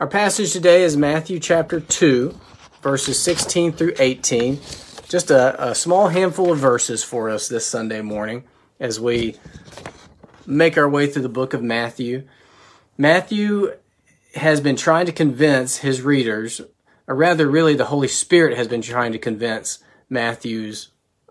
Our 0.00 0.06
passage 0.06 0.52
today 0.52 0.82
is 0.82 0.96
Matthew 0.96 1.40
chapter 1.40 1.80
2, 1.80 2.38
verses 2.82 3.20
16 3.20 3.72
through 3.72 3.94
18. 3.98 4.60
Just 5.08 5.30
a, 5.30 5.70
a, 5.70 5.74
small 5.74 6.08
handful 6.08 6.52
of 6.52 6.58
verses 6.58 7.02
for 7.02 7.28
us 7.30 7.48
this 7.48 7.66
Sunday 7.66 8.00
morning 8.00 8.44
as 8.78 9.00
we 9.00 9.36
make 10.46 10.78
our 10.78 10.88
way 10.88 11.08
through 11.08 11.22
the 11.22 11.28
book 11.28 11.52
of 11.52 11.62
Matthew. 11.62 12.28
Matthew 12.96 13.72
has 14.36 14.60
been 14.60 14.76
trying 14.76 15.06
to 15.06 15.12
convince 15.12 15.78
his 15.78 16.02
readers, 16.02 16.60
or 17.08 17.16
rather, 17.16 17.48
really, 17.48 17.74
the 17.74 17.86
Holy 17.86 18.08
Spirit 18.08 18.56
has 18.56 18.68
been 18.68 18.82
trying 18.82 19.12
to 19.12 19.18
convince 19.18 19.80
Matthew's 20.08 20.90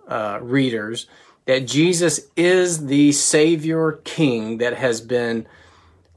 uh, 0.09 0.39
readers 0.41 1.07
that 1.45 1.65
Jesus 1.65 2.27
is 2.35 2.87
the 2.87 3.13
Savior 3.13 3.93
King 4.03 4.57
that 4.57 4.75
has 4.75 4.99
been 4.99 5.47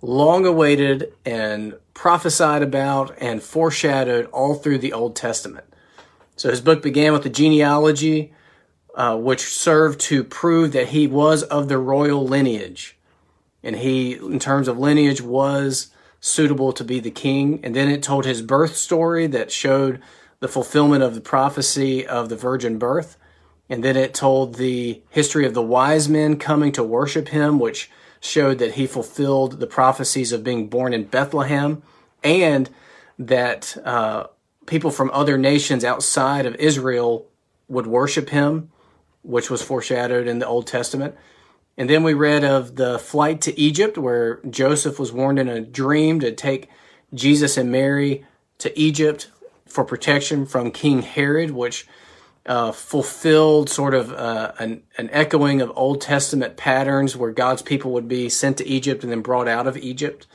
long 0.02 0.44
awaited 0.44 1.12
and 1.24 1.74
prophesied 2.00 2.62
about 2.62 3.14
and 3.18 3.42
foreshadowed 3.42 4.24
all 4.32 4.54
through 4.54 4.78
the 4.78 4.90
Old 4.90 5.14
Testament. 5.14 5.66
So 6.34 6.48
his 6.48 6.62
book 6.62 6.82
began 6.82 7.12
with 7.12 7.24
the 7.24 7.28
genealogy, 7.28 8.32
uh, 8.94 9.18
which 9.18 9.42
served 9.42 10.00
to 10.08 10.24
prove 10.24 10.72
that 10.72 10.88
he 10.88 11.06
was 11.06 11.42
of 11.42 11.68
the 11.68 11.76
royal 11.76 12.26
lineage. 12.26 12.96
And 13.62 13.76
he, 13.76 14.14
in 14.14 14.38
terms 14.38 14.66
of 14.66 14.78
lineage, 14.78 15.20
was 15.20 15.90
suitable 16.20 16.72
to 16.72 16.84
be 16.84 17.00
the 17.00 17.10
king. 17.10 17.60
And 17.62 17.76
then 17.76 17.90
it 17.90 18.02
told 18.02 18.24
his 18.24 18.40
birth 18.40 18.76
story 18.76 19.26
that 19.26 19.52
showed 19.52 20.00
the 20.38 20.48
fulfillment 20.48 21.02
of 21.02 21.14
the 21.14 21.20
prophecy 21.20 22.06
of 22.06 22.30
the 22.30 22.36
virgin 22.36 22.78
birth. 22.78 23.18
And 23.68 23.84
then 23.84 23.98
it 23.98 24.14
told 24.14 24.54
the 24.54 25.02
history 25.10 25.44
of 25.44 25.52
the 25.52 25.60
wise 25.60 26.08
men 26.08 26.38
coming 26.38 26.72
to 26.72 26.82
worship 26.82 27.28
him, 27.28 27.58
which 27.58 27.90
showed 28.20 28.58
that 28.58 28.74
he 28.74 28.86
fulfilled 28.86 29.60
the 29.60 29.66
prophecies 29.66 30.32
of 30.32 30.44
being 30.44 30.68
born 30.68 30.92
in 30.92 31.04
Bethlehem 31.04 31.82
and 32.22 32.68
that 33.18 33.76
uh, 33.84 34.26
people 34.66 34.90
from 34.90 35.10
other 35.12 35.38
nations 35.38 35.84
outside 35.84 36.46
of 36.46 36.54
Israel 36.56 37.26
would 37.68 37.86
worship 37.86 38.30
him, 38.30 38.70
which 39.22 39.50
was 39.50 39.62
foreshadowed 39.62 40.26
in 40.26 40.38
the 40.38 40.46
Old 40.46 40.66
Testament. 40.66 41.14
And 41.76 41.88
then 41.88 42.02
we 42.02 42.12
read 42.12 42.44
of 42.44 42.76
the 42.76 42.98
flight 42.98 43.40
to 43.42 43.58
Egypt, 43.58 43.96
where 43.96 44.40
Joseph 44.48 44.98
was 44.98 45.12
warned 45.12 45.38
in 45.38 45.48
a 45.48 45.60
dream 45.60 46.20
to 46.20 46.32
take 46.32 46.68
Jesus 47.14 47.56
and 47.56 47.72
Mary 47.72 48.26
to 48.58 48.78
Egypt 48.78 49.30
for 49.66 49.84
protection 49.84 50.44
from 50.44 50.72
King 50.72 51.02
Herod, 51.02 51.52
which 51.52 51.86
uh, 52.46 52.72
fulfilled 52.72 53.68
sort 53.68 53.94
of 53.94 54.12
uh, 54.12 54.52
an, 54.58 54.82
an 54.98 55.10
echoing 55.12 55.60
of 55.60 55.72
Old 55.76 56.00
Testament 56.00 56.56
patterns 56.56 57.16
where 57.16 57.30
God's 57.30 57.62
people 57.62 57.92
would 57.92 58.08
be 58.08 58.28
sent 58.28 58.58
to 58.58 58.66
Egypt 58.66 59.02
and 59.02 59.12
then 59.12 59.20
brought 59.20 59.48
out 59.48 59.66
of 59.66 59.76
Egypt. 59.76 60.26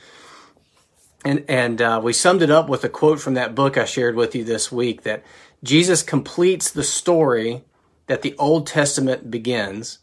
And, 1.24 1.44
and 1.48 1.82
uh, 1.82 2.00
we 2.02 2.12
summed 2.12 2.42
it 2.42 2.50
up 2.50 2.68
with 2.68 2.84
a 2.84 2.88
quote 2.88 3.20
from 3.20 3.34
that 3.34 3.54
book 3.54 3.76
I 3.76 3.84
shared 3.84 4.14
with 4.14 4.34
you 4.34 4.44
this 4.44 4.70
week 4.70 5.02
that 5.02 5.24
Jesus 5.62 6.02
completes 6.02 6.70
the 6.70 6.84
story 6.84 7.64
that 8.06 8.22
the 8.22 8.36
Old 8.38 8.66
Testament 8.66 9.30
begins, 9.30 9.98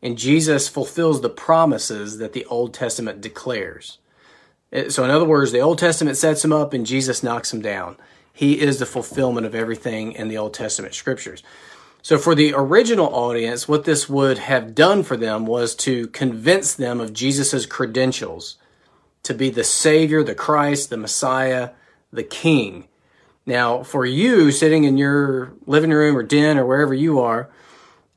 and 0.00 0.16
Jesus 0.16 0.68
fulfills 0.68 1.20
the 1.20 1.30
promises 1.30 2.18
that 2.18 2.32
the 2.32 2.44
Old 2.44 2.72
Testament 2.72 3.20
declares. 3.20 3.98
Uh, 4.72 4.88
so, 4.90 5.04
in 5.04 5.10
other 5.10 5.24
words, 5.24 5.50
the 5.50 5.60
Old 5.60 5.78
Testament 5.78 6.16
sets 6.16 6.44
him 6.44 6.52
up 6.52 6.72
and 6.72 6.86
Jesus 6.86 7.22
knocks 7.22 7.52
him 7.52 7.60
down. 7.60 7.96
He 8.38 8.60
is 8.60 8.78
the 8.78 8.86
fulfillment 8.86 9.46
of 9.46 9.54
everything 9.56 10.12
in 10.12 10.28
the 10.28 10.38
Old 10.38 10.54
Testament 10.54 10.94
scriptures. 10.94 11.42
So, 12.02 12.18
for 12.18 12.36
the 12.36 12.54
original 12.54 13.12
audience, 13.12 13.66
what 13.66 13.82
this 13.82 14.08
would 14.08 14.38
have 14.38 14.76
done 14.76 15.02
for 15.02 15.16
them 15.16 15.44
was 15.44 15.74
to 15.78 16.06
convince 16.06 16.72
them 16.72 17.00
of 17.00 17.12
Jesus' 17.12 17.66
credentials 17.66 18.56
to 19.24 19.34
be 19.34 19.50
the 19.50 19.64
Savior, 19.64 20.22
the 20.22 20.36
Christ, 20.36 20.88
the 20.88 20.96
Messiah, 20.96 21.70
the 22.12 22.22
King. 22.22 22.86
Now, 23.44 23.82
for 23.82 24.06
you 24.06 24.52
sitting 24.52 24.84
in 24.84 24.96
your 24.96 25.54
living 25.66 25.90
room 25.90 26.16
or 26.16 26.22
den 26.22 26.58
or 26.58 26.64
wherever 26.64 26.94
you 26.94 27.18
are, 27.18 27.50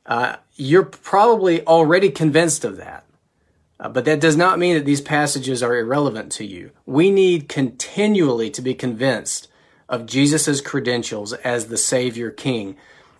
uh, 0.05 0.35
you're 0.53 0.85
probably 0.85 1.65
already 1.65 2.11
convinced 2.11 2.63
of 2.63 2.77
that. 2.77 3.07
Uh, 3.79 3.89
but 3.89 4.05
that 4.05 4.21
does 4.21 4.37
not 4.37 4.59
mean 4.59 4.75
that 4.75 4.85
these 4.85 5.01
passages 5.01 5.63
are 5.63 5.75
irrelevant 5.75 6.31
to 6.33 6.45
you. 6.45 6.69
We 6.85 7.09
need 7.09 7.49
continually 7.49 8.51
to 8.51 8.61
be 8.61 8.75
convinced 8.75 9.47
of 9.91 10.05
Jesus' 10.07 10.61
credentials 10.61 11.33
as 11.33 11.67
the 11.67 11.77
Savior 11.77 12.31
King. 12.31 12.77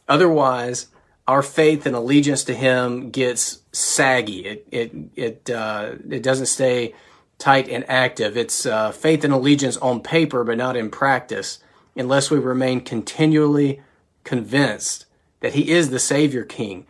Otherwise, 0.08 0.88
our 1.28 1.44
faith 1.44 1.86
and 1.86 1.96
allegiance 1.96 2.46
to 2.46 2.56
Him 2.56 3.12
gets 3.12 3.60
saggy. 3.72 4.46
It 4.46 4.68
it 4.72 4.92
it 5.16 5.50
uh, 5.50 5.96
it 6.10 6.24
doesn't 6.24 6.48
stay 6.48 6.96
tight 7.38 7.68
and 7.70 7.88
active. 7.90 8.38
It's 8.38 8.66
uh, 8.66 8.92
faith 8.92 9.24
and 9.24 9.34
allegiance 9.34 9.78
on 9.78 10.02
paper, 10.02 10.44
but 10.44 10.58
not 10.58 10.78
in 10.78 10.90
practice, 10.90 11.60
unless 11.96 12.32
we 12.32 12.40
remain 12.40 12.82
continually 12.82 13.82
convinced 14.24 15.06
that 15.42 15.54
He 15.54 15.70
is 15.70 15.90
the 15.90 16.00
Savior 16.00 16.44
King. 16.44 16.88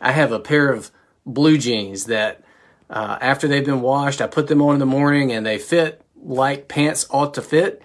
I 0.00 0.12
have 0.12 0.32
a 0.32 0.40
pair 0.40 0.70
of 0.70 0.90
blue 1.24 1.58
jeans 1.58 2.04
that, 2.04 2.44
uh, 2.88 3.18
after 3.20 3.48
they've 3.48 3.64
been 3.64 3.80
washed, 3.80 4.20
I 4.20 4.26
put 4.26 4.46
them 4.46 4.62
on 4.62 4.74
in 4.74 4.80
the 4.80 4.86
morning 4.86 5.32
and 5.32 5.44
they 5.44 5.58
fit 5.58 6.02
like 6.22 6.68
pants 6.68 7.06
ought 7.10 7.34
to 7.34 7.42
fit. 7.42 7.82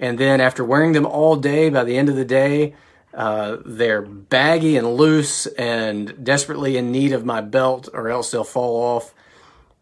And 0.00 0.18
then 0.18 0.40
after 0.40 0.64
wearing 0.64 0.92
them 0.92 1.06
all 1.06 1.36
day, 1.36 1.68
by 1.68 1.84
the 1.84 1.96
end 1.96 2.08
of 2.08 2.16
the 2.16 2.24
day, 2.24 2.74
uh, 3.12 3.58
they're 3.64 4.02
baggy 4.02 4.76
and 4.76 4.94
loose 4.94 5.46
and 5.46 6.24
desperately 6.24 6.76
in 6.76 6.90
need 6.90 7.12
of 7.12 7.24
my 7.24 7.42
belt, 7.42 7.88
or 7.92 8.08
else 8.08 8.30
they'll 8.30 8.42
fall 8.42 8.82
off 8.82 9.14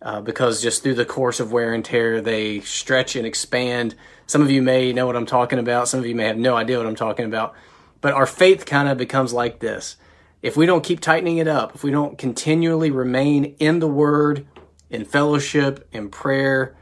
uh, 0.03 0.21
because 0.21 0.61
just 0.61 0.83
through 0.83 0.95
the 0.95 1.05
course 1.05 1.41
of 1.41 1.53
wear 1.53 1.73
and 1.73 1.85
tear, 1.85 2.21
they 2.21 2.61
stretch 2.61 3.17
and 3.17 3.27
expand. 3.27 3.95
Some 4.27 4.43
of 4.43 4.51
you 4.51 4.61
may 4.61 4.93
know 4.93 5.07
what 5.07 5.17
I'm 5.17 5.27
talking 5.27 5.59
about. 5.59 5.89
Some 5.89 6.01
of 6.01 6.07
you 6.07 6.15
may 6.15 6.27
have 6.27 6.37
no 6.37 6.57
idea 6.57 6.79
what 6.79 6.87
I'm 6.87 6.97
talking 6.97 7.25
about. 7.25 7.55
But 8.01 8.13
our 8.13 8.27
faith 8.27 8.67
kind 8.67 8.89
of 8.89 8.99
becomes 8.99 9.33
like 9.33 9.61
this. 9.61 9.97
If 10.43 10.57
we 10.57 10.67
don't 10.67 10.85
keep 10.85 11.01
tightening 11.01 11.39
it 11.39 11.49
up, 11.49 11.75
if 11.75 11.83
we 11.83 11.91
don't 11.91 12.17
continually 12.17 12.91
remain 12.91 13.57
in 13.59 13.81
the 13.81 13.89
Word, 13.89 14.47
in 14.89 15.05
fellowship, 15.05 15.89
in 15.93 16.09
prayer, 16.11 16.77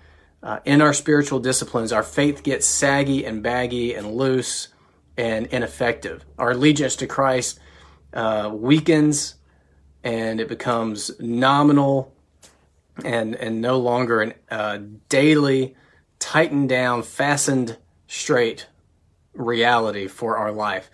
uh, 0.46 0.60
in 0.64 0.80
our 0.80 0.92
spiritual 0.92 1.40
disciplines, 1.40 1.92
our 1.92 2.04
faith 2.04 2.44
gets 2.44 2.66
saggy 2.66 3.24
and 3.24 3.42
baggy 3.42 3.94
and 3.94 4.14
loose 4.14 4.68
and 5.16 5.46
ineffective. 5.48 6.24
Our 6.38 6.52
allegiance 6.52 6.94
to 6.96 7.08
Christ 7.08 7.58
uh, 8.12 8.52
weakens 8.54 9.34
and 10.04 10.40
it 10.40 10.48
becomes 10.48 11.10
nominal 11.18 12.14
and, 13.04 13.34
and 13.34 13.60
no 13.60 13.76
longer 13.76 14.22
a 14.22 14.34
uh, 14.48 14.78
daily, 15.08 15.74
tightened 16.20 16.68
down, 16.68 17.02
fastened 17.02 17.76
straight 18.06 18.68
reality 19.34 20.06
for 20.06 20.38
our 20.38 20.52
life. 20.52 20.88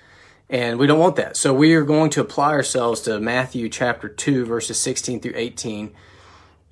And 0.48 0.78
we 0.78 0.86
don't 0.86 0.98
want 0.98 1.16
that. 1.16 1.36
So 1.36 1.52
we 1.52 1.74
are 1.74 1.84
going 1.84 2.08
to 2.10 2.22
apply 2.22 2.52
ourselves 2.52 3.02
to 3.02 3.20
Matthew 3.20 3.69
chapter 3.69 4.08
2, 4.08 4.46
verses 4.46 4.78
16 4.78 5.20
through 5.20 5.34
18 5.34 5.92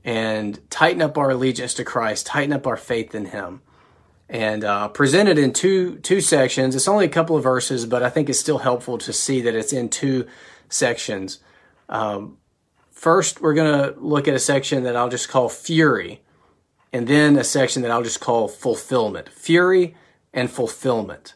and 0.04 0.58
tighten 0.70 1.02
up 1.02 1.18
our 1.18 1.30
allegiance 1.30 1.74
to 1.74 1.84
Christ, 1.84 2.26
tighten 2.26 2.52
up 2.52 2.66
our 2.66 2.76
faith 2.76 3.14
in 3.14 3.26
Him, 3.26 3.62
and 4.28 4.64
uh, 4.64 4.88
present 4.88 5.28
it 5.28 5.38
in 5.38 5.52
two 5.52 5.96
two 5.98 6.20
sections. 6.20 6.74
It's 6.74 6.88
only 6.88 7.06
a 7.06 7.10
couple 7.10 7.36
of 7.36 7.42
verses, 7.42 7.86
but 7.86 8.02
I 8.02 8.10
think 8.10 8.28
it's 8.28 8.38
still 8.38 8.58
helpful 8.58 8.98
to 8.98 9.12
see 9.12 9.40
that 9.42 9.54
it's 9.54 9.72
in 9.72 9.88
two 9.88 10.26
sections. 10.68 11.40
Um, 11.88 12.38
first, 12.90 13.40
we're 13.40 13.54
going 13.54 13.72
to 13.72 14.00
look 14.00 14.28
at 14.28 14.34
a 14.34 14.38
section 14.38 14.84
that 14.84 14.96
I'll 14.96 15.08
just 15.08 15.28
call 15.28 15.48
fury, 15.48 16.22
and 16.92 17.08
then 17.08 17.36
a 17.36 17.44
section 17.44 17.82
that 17.82 17.90
I'll 17.90 18.02
just 18.02 18.20
call 18.20 18.48
fulfillment. 18.48 19.28
Fury 19.28 19.96
and 20.32 20.50
fulfillment. 20.50 21.34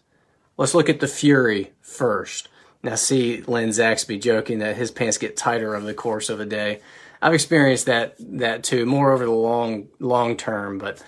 Let's 0.57 0.75
look 0.75 0.89
at 0.89 1.01
the 1.01 1.09
fury 1.09 1.73
first. 1.81 2.49
Now, 2.83 2.95
see 2.97 3.43
Len 3.43 3.71
Zaxby 3.71 4.21
joking 4.21 4.59
that 4.59 4.77
his 4.77 4.91
pants 4.91 5.19
get 5.19 5.37
tighter 5.37 5.75
over 5.75 5.87
the 5.87 5.95
course 5.95 6.29
of 6.29 6.39
a 6.39 6.47
day. 6.47 6.81
I've 7.25 7.33
experienced 7.33 7.87
that 7.87 8.17
that 8.19 8.63
too, 8.63 8.85
more 8.85 9.11
over 9.11 9.25
the 9.25 9.31
long 9.31 9.89
long 9.99 10.37
term, 10.37 10.77
but 10.77 11.03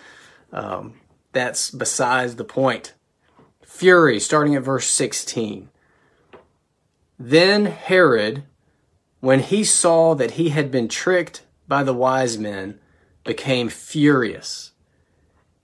um, 0.51 0.95
that's 1.33 1.71
besides 1.71 2.37
the 2.37 2.45
point. 2.45 2.95
Fury, 3.63 4.19
starting 4.19 4.55
at 4.55 4.63
verse 4.63 4.87
16. 4.87 5.69
Then 7.19 7.67
Herod, 7.67 8.45
when 9.21 9.41
he 9.41 9.63
saw 9.63 10.15
that 10.15 10.33
he 10.33 10.49
had 10.49 10.71
been 10.71 10.89
tricked 10.89 11.43
by 11.69 11.83
the 11.83 11.93
wise 11.93 12.39
men, 12.39 12.81
became 13.23 13.69
furious, 13.69 14.73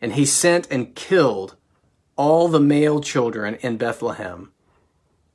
and 0.02 0.12
he 0.12 0.26
sent 0.26 0.70
and 0.70 0.94
killed 0.94 1.56
all 2.14 2.48
the 2.48 2.60
male 2.60 3.00
children 3.00 3.54
in 3.62 3.78
Bethlehem 3.78 4.52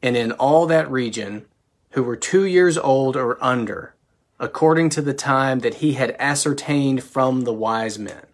and 0.03 0.15
in 0.15 0.31
all 0.33 0.67
that 0.67 0.91
region 0.91 1.47
who 1.91 2.03
were 2.03 2.15
two 2.15 2.45
years 2.45 2.77
old 2.77 3.15
or 3.15 3.43
under 3.43 3.95
according 4.39 4.89
to 4.89 5.01
the 5.01 5.13
time 5.13 5.59
that 5.59 5.75
he 5.75 5.93
had 5.93 6.15
ascertained 6.19 7.03
from 7.03 7.41
the 7.41 7.53
wise 7.53 7.97
men. 7.97 8.25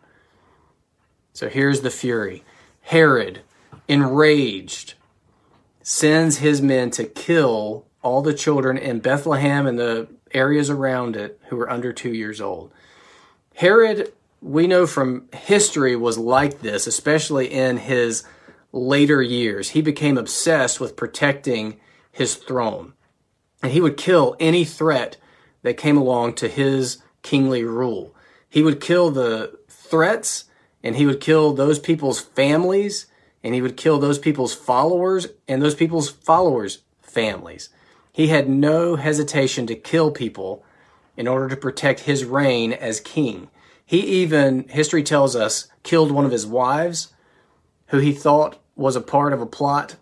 So 1.33 1.50
here's 1.50 1.81
the 1.81 1.89
fury. 1.89 2.44
Herod, 2.81 3.41
enraged, 3.88 4.95
sends 5.81 6.38
his 6.38 6.61
men 6.61 6.91
to 6.91 7.05
kill 7.05 7.85
all 8.01 8.21
the 8.21 8.33
children 8.33 8.77
in 8.77 9.00
Bethlehem 9.00 9.65
and 9.65 9.79
the 9.79 10.07
areas 10.33 10.69
around 10.69 11.15
it 11.15 11.39
who 11.47 11.55
were 11.55 11.69
under 11.69 11.94
two 11.94 12.13
years 12.13 12.41
old. 12.41 12.71
Herod 13.56 14.11
we 14.44 14.67
know 14.67 14.85
from 14.85 15.29
history 15.33 15.95
was 15.95 16.17
like 16.17 16.59
this, 16.59 16.85
especially 16.85 17.47
in 17.47 17.77
his 17.77 18.23
later 18.73 19.21
years. 19.21 19.69
He 19.69 19.81
became 19.81 20.17
obsessed 20.17 20.79
with 20.79 20.97
protecting 20.97 21.79
his 22.11 22.35
throne. 22.35 22.94
And 23.63 23.71
he 23.71 23.79
would 23.79 23.95
kill 23.95 24.35
any 24.39 24.65
threat 24.65 25.15
that 25.63 25.77
came 25.77 25.98
along 25.98 26.36
to 26.36 26.48
his 26.48 27.00
kingly 27.24 27.63
rule. 27.63 28.15
He 28.48 28.62
would 28.62 28.80
kill 28.80 29.10
the 29.10 29.57
threats 29.68 30.45
and 30.83 30.95
he 30.95 31.06
would 31.06 31.19
kill 31.19 31.54
those 31.54 31.80
people's 31.80 32.19
families 32.19 33.07
and 33.44 33.56
he 33.56 33.62
would 33.62 33.77
kill 33.77 33.98
those 33.98 34.19
people's 34.19 34.54
followers 34.54 35.27
and 35.48 35.62
those 35.62 35.75
people's 35.75 36.10
followers' 36.10 36.83
families. 37.01 37.69
He 38.12 38.27
had 38.27 38.48
no 38.48 38.95
hesitation 38.95 39.65
to 39.68 39.75
kill 39.75 40.12
people 40.12 40.63
in 41.18 41.27
order 41.27 41.50
to 41.50 41.57
protect 41.57 42.01
his 42.01 42.25
reign 42.25 42.71
as 42.74 43.00
king. 43.00 43.50
He 43.86 44.00
even, 44.00 44.68
history 44.69 45.04
tells 45.04 45.36
us, 45.36 45.68
killed 45.83 46.12
one 46.12 46.25
of 46.25 46.31
his 46.31 46.45
wives 46.45 47.13
who 47.88 47.98
he 47.98 48.13
thought 48.13 48.59
was 48.75 48.95
a 48.95 49.01
part 49.01 49.33
of 49.33 49.42
a 49.42 49.45
plot 49.45 49.95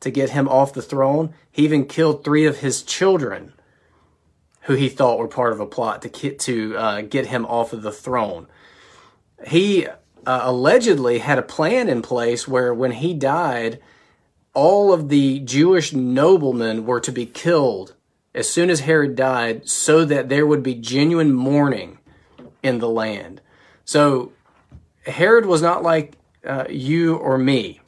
to 0.00 0.10
get 0.10 0.30
him 0.30 0.48
off 0.48 0.72
the 0.72 0.82
throne. 0.82 1.34
He 1.50 1.64
even 1.64 1.86
killed 1.86 2.24
three 2.24 2.44
of 2.44 2.58
his 2.58 2.82
children 2.82 3.52
who 4.66 4.74
he 4.74 4.88
thought 4.88 5.18
were 5.18 5.28
part 5.28 5.52
of 5.52 5.60
a 5.60 5.66
plot 5.66 6.02
to 6.02 6.08
get, 6.08 6.40
to 6.40 6.76
uh, 6.76 7.00
get 7.00 7.26
him 7.26 7.46
off 7.46 7.72
of 7.72 7.82
the 7.82 7.92
throne. 7.92 8.48
He 9.46 9.86
uh, 9.86 9.92
allegedly 10.26 11.18
had 11.18 11.38
a 11.38 11.42
plan 11.42 11.88
in 11.88 12.02
place 12.02 12.48
where 12.48 12.74
when 12.74 12.90
he 12.90 13.14
died, 13.14 13.80
all 14.54 14.92
of 14.92 15.08
the 15.08 15.38
Jewish 15.40 15.92
noblemen 15.92 16.84
were 16.84 17.00
to 17.00 17.12
be 17.12 17.26
killed 17.26 17.94
as 18.34 18.50
soon 18.50 18.68
as 18.68 18.80
Herod 18.80 19.14
died 19.14 19.68
so 19.68 20.04
that 20.04 20.28
there 20.28 20.46
would 20.46 20.64
be 20.64 20.74
genuine 20.74 21.32
mourning 21.32 21.98
in 22.62 22.80
the 22.80 22.88
land. 22.88 23.40
So 23.84 24.32
Herod 25.06 25.46
was 25.46 25.62
not 25.62 25.84
like 25.84 26.14
uh, 26.44 26.64
you 26.68 27.14
or 27.14 27.38
me. 27.38 27.80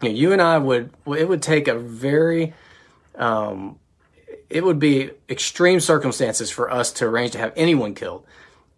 You, 0.00 0.08
know, 0.08 0.14
you, 0.14 0.32
and 0.32 0.40
I 0.40 0.58
would, 0.58 0.90
it 1.06 1.28
would 1.28 1.42
take 1.42 1.66
a 1.66 1.78
very, 1.78 2.54
um, 3.16 3.80
it 4.50 4.64
would 4.64 4.78
be 4.78 5.10
extreme 5.28 5.80
circumstances 5.80 6.50
for 6.50 6.70
us 6.70 6.92
to 6.92 7.06
arrange 7.06 7.32
to 7.32 7.38
have 7.38 7.52
anyone 7.56 7.94
killed. 7.94 8.24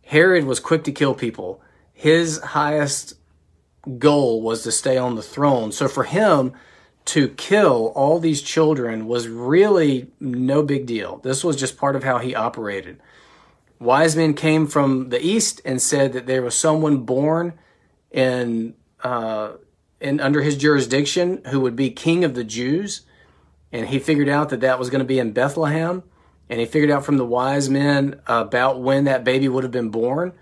Herod 0.04 0.44
was 0.44 0.60
quick 0.60 0.84
to 0.84 0.92
kill 0.92 1.14
people 1.14 1.60
his 1.96 2.38
highest 2.38 3.14
goal 3.98 4.42
was 4.42 4.62
to 4.64 4.70
stay 4.70 4.98
on 4.98 5.14
the 5.14 5.22
throne. 5.22 5.72
So 5.72 5.88
for 5.88 6.04
him 6.04 6.52
to 7.06 7.28
kill 7.28 7.86
all 7.96 8.18
these 8.18 8.42
children 8.42 9.06
was 9.06 9.28
really 9.28 10.08
no 10.20 10.62
big 10.62 10.84
deal. 10.84 11.16
This 11.18 11.42
was 11.42 11.56
just 11.56 11.78
part 11.78 11.96
of 11.96 12.04
how 12.04 12.18
he 12.18 12.34
operated. 12.34 13.00
Wise 13.80 14.14
men 14.14 14.34
came 14.34 14.66
from 14.66 15.08
the 15.08 15.24
east 15.24 15.62
and 15.64 15.80
said 15.80 16.12
that 16.12 16.26
there 16.26 16.42
was 16.42 16.54
someone 16.54 16.98
born 16.98 17.54
in 18.10 18.74
uh, 19.02 19.52
in 19.98 20.20
under 20.20 20.42
his 20.42 20.58
jurisdiction 20.58 21.40
who 21.46 21.60
would 21.60 21.76
be 21.76 21.88
king 21.90 22.24
of 22.24 22.34
the 22.34 22.44
Jews, 22.44 23.02
and 23.72 23.88
he 23.88 23.98
figured 23.98 24.28
out 24.28 24.48
that 24.50 24.60
that 24.60 24.78
was 24.78 24.90
going 24.90 25.00
to 25.00 25.04
be 25.04 25.18
in 25.18 25.32
Bethlehem, 25.32 26.02
and 26.48 26.60
he 26.60 26.66
figured 26.66 26.90
out 26.90 27.04
from 27.04 27.16
the 27.16 27.26
wise 27.26 27.68
men 27.68 28.20
about 28.26 28.80
when 28.80 29.04
that 29.04 29.24
baby 29.24 29.48
would 29.48 29.64
have 29.64 29.72
been 29.72 29.90
born 29.90 30.32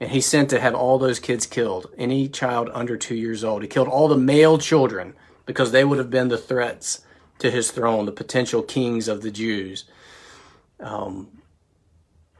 and 0.00 0.10
he 0.10 0.20
sent 0.20 0.50
to 0.50 0.60
have 0.60 0.74
all 0.74 0.98
those 0.98 1.18
kids 1.18 1.46
killed, 1.46 1.90
any 1.96 2.28
child 2.28 2.70
under 2.72 2.96
two 2.96 3.16
years 3.16 3.42
old. 3.42 3.62
He 3.62 3.68
killed 3.68 3.88
all 3.88 4.08
the 4.08 4.16
male 4.16 4.58
children 4.58 5.14
because 5.44 5.72
they 5.72 5.84
would 5.84 5.98
have 5.98 6.10
been 6.10 6.28
the 6.28 6.38
threats 6.38 7.00
to 7.38 7.50
his 7.50 7.70
throne, 7.70 8.06
the 8.06 8.12
potential 8.12 8.62
kings 8.62 9.08
of 9.08 9.22
the 9.22 9.30
Jews. 9.30 9.84
Um, 10.80 11.28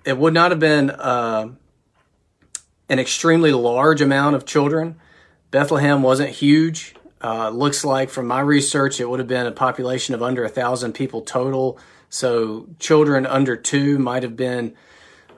it 0.04 0.18
would 0.18 0.34
not 0.34 0.52
have 0.52 0.60
been 0.60 0.90
uh, 0.90 1.48
an 2.88 2.98
extremely 2.98 3.52
large 3.52 4.00
amount 4.00 4.36
of 4.36 4.46
children. 4.46 4.96
Bethlehem 5.50 6.02
wasn't 6.02 6.30
huge. 6.30 6.94
Uh, 7.22 7.50
looks 7.50 7.84
like 7.84 8.10
from 8.10 8.26
my 8.26 8.40
research, 8.40 9.00
it 9.00 9.08
would 9.08 9.18
have 9.18 9.28
been 9.28 9.46
a 9.46 9.52
population 9.52 10.14
of 10.14 10.22
under 10.22 10.44
a 10.44 10.48
thousand 10.48 10.92
people 10.92 11.20
total. 11.22 11.78
So 12.08 12.66
children 12.78 13.26
under 13.26 13.56
two 13.56 13.98
might 13.98 14.22
have 14.22 14.36
been 14.36 14.74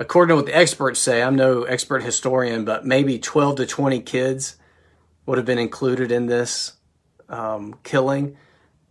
according 0.00 0.32
to 0.32 0.36
what 0.36 0.46
the 0.46 0.56
experts 0.56 0.98
say, 0.98 1.22
I'm 1.22 1.36
no 1.36 1.62
expert 1.64 2.02
historian, 2.02 2.64
but 2.64 2.86
maybe 2.86 3.18
12 3.18 3.56
to 3.56 3.66
20 3.66 4.00
kids 4.00 4.56
would 5.26 5.38
have 5.38 5.46
been 5.46 5.58
included 5.58 6.10
in 6.10 6.26
this 6.26 6.72
um, 7.28 7.78
killing. 7.84 8.36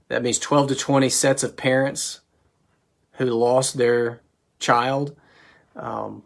That 0.07 0.21
means 0.23 0.39
12 0.39 0.69
to 0.69 0.75
20 0.75 1.09
sets 1.09 1.43
of 1.43 1.57
parents 1.57 2.21
who 3.13 3.25
lost 3.25 3.77
their 3.77 4.21
child. 4.59 5.15
Um, 5.75 6.23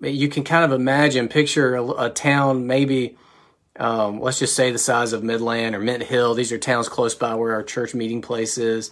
you 0.00 0.28
can 0.28 0.42
kind 0.42 0.64
of 0.64 0.72
imagine, 0.72 1.28
picture 1.28 1.76
a, 1.76 1.86
a 2.06 2.10
town, 2.10 2.66
maybe, 2.66 3.16
um, 3.78 4.20
let's 4.20 4.38
just 4.38 4.54
say 4.54 4.70
the 4.70 4.78
size 4.78 5.12
of 5.12 5.24
Midland 5.24 5.74
or 5.74 5.80
Mint 5.80 6.04
Hill. 6.04 6.34
These 6.34 6.52
are 6.52 6.58
towns 6.58 6.88
close 6.88 7.14
by 7.14 7.34
where 7.34 7.52
our 7.52 7.62
church 7.62 7.94
meeting 7.94 8.22
place 8.22 8.56
is. 8.56 8.90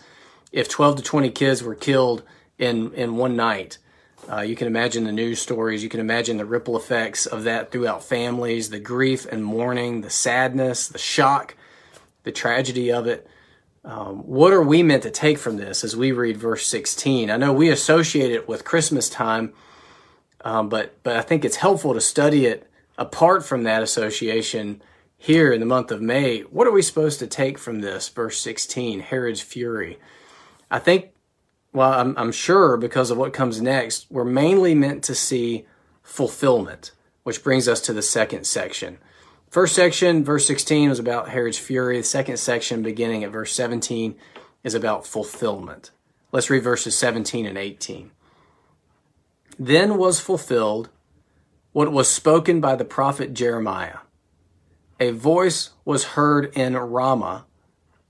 If 0.51 0.69
12 0.69 0.97
to 0.97 1.03
20 1.03 1.31
kids 1.31 1.63
were 1.63 1.75
killed 1.75 2.23
in, 2.59 2.93
in 2.95 3.17
one 3.17 3.37
night, 3.37 3.79
uh, 4.31 4.41
you 4.41 4.55
can 4.57 4.67
imagine 4.67 5.05
the 5.05 5.13
news 5.13 5.41
stories. 5.41 5.83
You 5.83 5.89
can 5.89 6.01
imagine 6.01 6.37
the 6.37 6.45
ripple 6.45 6.77
effects 6.77 7.27
of 7.27 7.45
that 7.45 7.71
throughout 7.73 8.05
families, 8.05 8.71
the 8.71 8.79
grief 8.79 9.27
and 9.27 9.45
mourning, 9.45 10.01
the 10.01 10.11
sadness, 10.11 10.89
the 10.89 10.99
shock, 10.99 11.57
the 12.25 12.33
tragedy 12.33 12.93
of 12.93 13.07
it. 13.07 13.27
Um, 13.85 14.19
what 14.27 14.53
are 14.53 14.63
we 14.63 14.83
meant 14.85 15.03
to 15.03 15.11
take 15.11 15.39
from 15.39 15.57
this 15.57 15.83
as 15.83 15.97
we 15.97 16.13
read 16.13 16.37
verse 16.37 16.67
16? 16.67 17.31
I 17.31 17.37
know 17.37 17.53
we 17.53 17.69
associate 17.69 18.31
it 18.31 18.47
with 18.47 18.65
Christmas 18.65 19.11
time, 19.11 19.53
um, 20.45 20.69
but 20.69 21.03
but 21.03 21.17
I 21.17 21.23
think 21.23 21.45
it's 21.45 21.57
helpful 21.57 21.95
to 21.95 22.01
study 22.01 22.47
it 22.47 22.69
apart 23.03 23.45
from 23.45 23.65
that 23.65 23.83
association 23.83 24.81
here 25.19 25.53
in 25.53 25.59
the 25.59 25.67
month 25.67 25.91
of 25.91 26.01
May. 26.01 26.41
What 26.43 26.69
are 26.69 26.73
we 26.73 26.83
supposed 26.83 27.19
to 27.19 27.27
take 27.27 27.59
from 27.59 27.81
this? 27.81 28.09
Verse 28.09 28.39
16, 28.41 29.01
Herod's 29.01 29.41
fury. 29.41 29.99
I 30.71 30.79
think 30.79 31.11
well, 31.73 31.93
I'm, 31.93 32.17
I'm 32.19 32.33
sure 32.33 32.77
because 32.77 33.11
of 33.11 33.19
what 33.19 33.33
comes 33.33 33.61
next, 33.61 34.07
we're 34.11 34.25
mainly 34.25 34.75
meant 34.75 35.03
to 35.05 35.15
see 35.15 35.67
fulfillment, 36.03 36.93
which 37.23 37.43
brings 37.43 37.67
us 37.67 37.81
to 37.83 37.93
the 37.93 38.03
second 38.03 38.47
section. 38.47 38.99
First 39.49 39.75
section, 39.75 40.25
verse 40.25 40.47
16, 40.47 40.91
was 40.91 40.99
about 40.99 41.31
Herod's 41.31 41.59
fury. 41.59 41.99
The 41.99 42.05
second 42.05 42.37
section, 42.37 42.83
beginning 42.83 43.25
at 43.25 43.33
verse 43.33 43.53
17, 43.53 44.17
is 44.65 44.75
about 44.75 45.07
fulfillment. 45.07 45.91
Let's 46.31 46.51
read 46.51 46.63
verses 46.63 46.97
17 46.97 47.47
and 47.47 47.59
18. 47.59 48.11
Then 49.59 49.99
was 49.99 50.21
fulfilled 50.21 50.89
what 51.73 51.93
was 51.93 52.09
spoken 52.09 52.61
by 52.61 52.77
the 52.77 52.85
prophet 52.85 53.35
Jeremiah. 53.35 53.99
A 55.01 55.11
voice 55.11 55.71
was 55.85 56.05
heard 56.05 56.53
in 56.57 56.77
Ramah, 56.77 57.47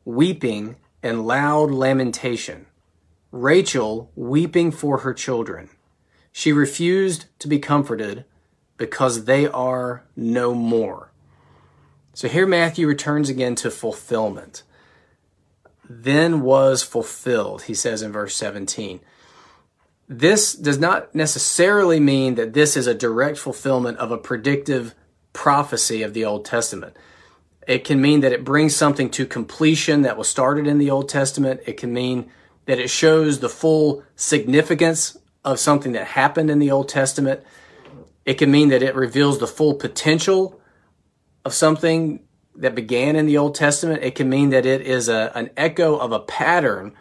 weeping 0.04 0.76
and 1.02 1.26
loud 1.26 1.70
lamentation 1.70 2.66
Rachel 3.32 4.12
weeping 4.14 4.70
for 4.70 4.98
her 4.98 5.14
children. 5.14 5.70
She 6.32 6.52
refused 6.52 7.24
to 7.38 7.48
be 7.48 7.58
comforted 7.58 8.26
because 8.76 9.24
they 9.24 9.46
are 9.46 10.04
no 10.14 10.54
more. 10.54 11.12
So 12.12 12.28
here 12.28 12.46
Matthew 12.46 12.86
returns 12.86 13.30
again 13.30 13.54
to 13.56 13.70
fulfillment. 13.70 14.64
Then 15.88 16.42
was 16.42 16.82
fulfilled, 16.82 17.62
he 17.62 17.74
says 17.74 18.02
in 18.02 18.12
verse 18.12 18.36
17. 18.36 19.00
This 20.12 20.52
does 20.52 20.78
not 20.78 21.14
necessarily 21.14 21.98
mean 21.98 22.34
that 22.34 22.52
this 22.52 22.76
is 22.76 22.86
a 22.86 22.94
direct 22.94 23.38
fulfillment 23.38 23.96
of 23.96 24.10
a 24.10 24.18
predictive 24.18 24.94
prophecy 25.32 26.02
of 26.02 26.12
the 26.12 26.22
Old 26.22 26.44
Testament. 26.44 26.94
It 27.66 27.84
can 27.84 27.98
mean 27.98 28.20
that 28.20 28.32
it 28.32 28.44
brings 28.44 28.76
something 28.76 29.08
to 29.12 29.24
completion 29.24 30.02
that 30.02 30.18
was 30.18 30.28
started 30.28 30.66
in 30.66 30.76
the 30.76 30.90
Old 30.90 31.08
Testament. 31.08 31.62
It 31.66 31.78
can 31.78 31.94
mean 31.94 32.30
that 32.66 32.78
it 32.78 32.90
shows 32.90 33.40
the 33.40 33.48
full 33.48 34.02
significance 34.14 35.16
of 35.46 35.58
something 35.58 35.92
that 35.92 36.08
happened 36.08 36.50
in 36.50 36.58
the 36.58 36.70
Old 36.70 36.90
Testament. 36.90 37.40
It 38.26 38.34
can 38.34 38.50
mean 38.50 38.68
that 38.68 38.82
it 38.82 38.94
reveals 38.94 39.38
the 39.38 39.46
full 39.46 39.74
potential 39.74 40.60
of 41.42 41.54
something 41.54 42.20
that 42.56 42.74
began 42.74 43.16
in 43.16 43.24
the 43.24 43.38
Old 43.38 43.54
Testament. 43.54 44.02
It 44.02 44.14
can 44.14 44.28
mean 44.28 44.50
that 44.50 44.66
it 44.66 44.82
is 44.82 45.08
a, 45.08 45.32
an 45.34 45.48
echo 45.56 45.96
of 45.96 46.12
a 46.12 46.20
pattern 46.20 46.92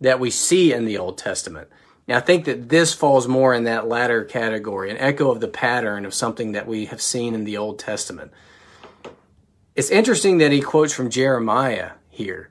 that 0.00 0.18
we 0.18 0.30
see 0.30 0.72
in 0.72 0.86
the 0.86 0.96
Old 0.96 1.18
Testament. 1.18 1.68
Now, 2.08 2.16
I 2.16 2.20
think 2.20 2.46
that 2.46 2.70
this 2.70 2.94
falls 2.94 3.28
more 3.28 3.52
in 3.54 3.64
that 3.64 3.86
latter 3.86 4.24
category, 4.24 4.90
an 4.90 4.96
echo 4.96 5.30
of 5.30 5.40
the 5.40 5.48
pattern 5.48 6.06
of 6.06 6.14
something 6.14 6.52
that 6.52 6.66
we 6.66 6.86
have 6.86 7.02
seen 7.02 7.34
in 7.34 7.44
the 7.44 7.58
Old 7.58 7.78
Testament. 7.78 8.32
It's 9.76 9.90
interesting 9.90 10.38
that 10.38 10.50
he 10.50 10.62
quotes 10.62 10.92
from 10.92 11.10
Jeremiah 11.10 11.92
here 12.08 12.50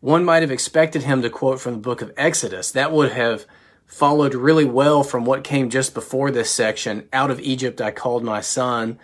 one 0.00 0.24
might 0.24 0.42
have 0.42 0.52
expected 0.52 1.02
him 1.02 1.22
to 1.22 1.30
quote 1.30 1.60
from 1.60 1.72
the 1.72 1.80
book 1.80 2.02
of 2.02 2.12
Exodus. 2.16 2.70
That 2.70 2.92
would 2.92 3.12
have 3.12 3.46
followed 3.86 4.34
really 4.34 4.64
well 4.64 5.02
from 5.02 5.24
what 5.24 5.42
came 5.42 5.70
just 5.70 5.92
before 5.92 6.30
this 6.30 6.50
section. 6.50 7.08
Out 7.12 7.30
of 7.30 7.40
Egypt 7.40 7.80
I 7.80 7.90
called 7.90 8.22
my 8.22 8.40
son. 8.40 8.98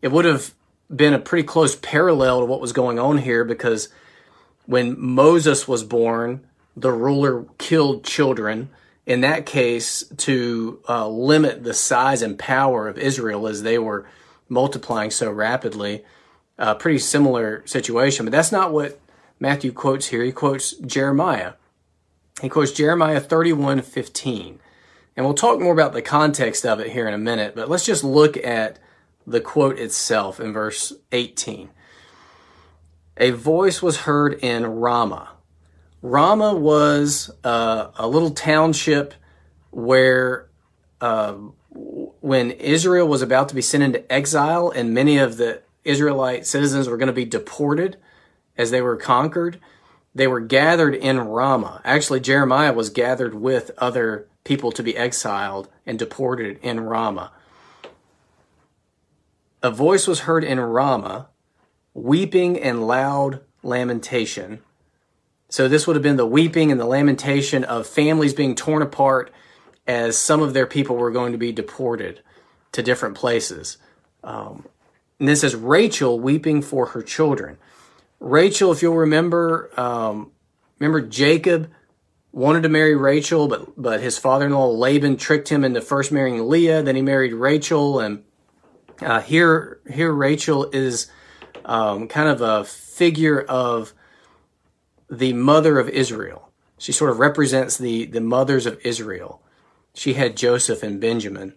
It 0.00 0.10
would 0.10 0.24
have 0.24 0.54
been 0.94 1.14
a 1.14 1.20
pretty 1.20 1.46
close 1.46 1.76
parallel 1.76 2.40
to 2.40 2.46
what 2.46 2.60
was 2.60 2.72
going 2.72 2.98
on 2.98 3.18
here 3.18 3.44
because 3.44 3.88
when 4.66 4.98
Moses 4.98 5.68
was 5.68 5.84
born, 5.84 6.44
the 6.76 6.92
ruler 6.92 7.44
killed 7.58 8.04
children. 8.04 8.70
In 9.04 9.20
that 9.22 9.46
case, 9.46 10.04
to 10.18 10.80
uh, 10.88 11.08
limit 11.08 11.64
the 11.64 11.74
size 11.74 12.22
and 12.22 12.38
power 12.38 12.86
of 12.88 12.98
Israel 12.98 13.48
as 13.48 13.62
they 13.62 13.78
were 13.78 14.06
multiplying 14.48 15.10
so 15.10 15.30
rapidly. 15.30 16.04
A 16.58 16.74
pretty 16.74 16.98
similar 16.98 17.66
situation, 17.66 18.24
but 18.26 18.30
that's 18.32 18.52
not 18.52 18.72
what 18.72 19.00
Matthew 19.40 19.72
quotes 19.72 20.06
here. 20.06 20.22
He 20.22 20.30
quotes 20.30 20.72
Jeremiah. 20.74 21.54
He 22.40 22.48
quotes 22.48 22.70
Jeremiah 22.70 23.20
31 23.20 23.82
15. 23.82 24.60
And 25.16 25.26
we'll 25.26 25.34
talk 25.34 25.60
more 25.60 25.72
about 25.72 25.92
the 25.92 26.02
context 26.02 26.64
of 26.64 26.80
it 26.80 26.92
here 26.92 27.06
in 27.06 27.14
a 27.14 27.18
minute, 27.18 27.54
but 27.54 27.68
let's 27.68 27.84
just 27.84 28.04
look 28.04 28.36
at 28.38 28.78
the 29.26 29.40
quote 29.40 29.78
itself 29.78 30.40
in 30.40 30.52
verse 30.52 30.92
18. 31.10 31.70
A 33.18 33.30
voice 33.30 33.82
was 33.82 33.98
heard 33.98 34.34
in 34.42 34.64
Ramah. 34.64 35.30
Ramah 36.02 36.54
was 36.54 37.30
uh, 37.44 37.92
a 37.96 38.08
little 38.08 38.32
township 38.32 39.14
where 39.70 40.48
uh, 41.00 41.34
when 41.70 42.50
Israel 42.50 43.06
was 43.06 43.22
about 43.22 43.48
to 43.48 43.54
be 43.54 43.62
sent 43.62 43.84
into 43.84 44.12
exile 44.12 44.70
and 44.70 44.92
many 44.92 45.18
of 45.18 45.36
the 45.36 45.62
Israelite 45.84 46.46
citizens 46.46 46.88
were 46.88 46.96
going 46.96 47.06
to 47.06 47.12
be 47.12 47.24
deported 47.24 47.96
as 48.58 48.70
they 48.70 48.82
were 48.82 48.96
conquered, 48.96 49.60
they 50.14 50.26
were 50.26 50.40
gathered 50.40 50.94
in 50.94 51.20
Ramah. 51.20 51.80
Actually, 51.84 52.20
Jeremiah 52.20 52.72
was 52.72 52.90
gathered 52.90 53.34
with 53.34 53.70
other 53.78 54.26
people 54.44 54.72
to 54.72 54.82
be 54.82 54.96
exiled 54.96 55.68
and 55.86 55.98
deported 55.98 56.58
in 56.62 56.80
Ramah. 56.80 57.32
A 59.62 59.70
voice 59.70 60.08
was 60.08 60.20
heard 60.20 60.42
in 60.42 60.58
Ramah, 60.58 61.28
weeping 61.94 62.58
and 62.58 62.86
loud 62.86 63.40
lamentation. 63.62 64.60
So, 65.52 65.68
this 65.68 65.86
would 65.86 65.96
have 65.96 66.02
been 66.02 66.16
the 66.16 66.24
weeping 66.24 66.72
and 66.72 66.80
the 66.80 66.86
lamentation 66.86 67.62
of 67.62 67.86
families 67.86 68.32
being 68.32 68.54
torn 68.54 68.80
apart 68.80 69.30
as 69.86 70.16
some 70.16 70.40
of 70.40 70.54
their 70.54 70.66
people 70.66 70.96
were 70.96 71.10
going 71.10 71.32
to 71.32 71.38
be 71.38 71.52
deported 71.52 72.22
to 72.72 72.82
different 72.82 73.16
places. 73.16 73.76
Um, 74.24 74.64
and 75.18 75.28
this 75.28 75.44
is 75.44 75.54
Rachel 75.54 76.18
weeping 76.18 76.62
for 76.62 76.86
her 76.86 77.02
children. 77.02 77.58
Rachel, 78.18 78.72
if 78.72 78.80
you'll 78.80 78.96
remember, 78.96 79.68
um, 79.78 80.32
remember 80.78 81.02
Jacob 81.02 81.70
wanted 82.32 82.62
to 82.62 82.70
marry 82.70 82.96
Rachel, 82.96 83.46
but 83.46 83.74
but 83.76 84.00
his 84.00 84.16
father-in-law 84.16 84.70
Laban 84.70 85.18
tricked 85.18 85.50
him 85.50 85.64
into 85.64 85.82
first 85.82 86.12
marrying 86.12 86.48
Leah. 86.48 86.82
Then 86.82 86.96
he 86.96 87.02
married 87.02 87.34
Rachel, 87.34 88.00
and 88.00 88.24
uh, 89.02 89.20
here 89.20 89.80
here 89.92 90.12
Rachel 90.12 90.70
is 90.72 91.10
um, 91.66 92.08
kind 92.08 92.30
of 92.30 92.40
a 92.40 92.64
figure 92.64 93.42
of 93.42 93.92
the 95.12 95.34
mother 95.34 95.78
of 95.78 95.90
Israel. 95.90 96.50
She 96.78 96.90
sort 96.90 97.10
of 97.10 97.18
represents 97.18 97.76
the 97.76 98.06
the 98.06 98.20
mothers 98.20 98.64
of 98.64 98.80
Israel. 98.82 99.42
She 99.94 100.14
had 100.14 100.36
Joseph 100.36 100.82
and 100.82 101.00
Benjamin. 101.00 101.52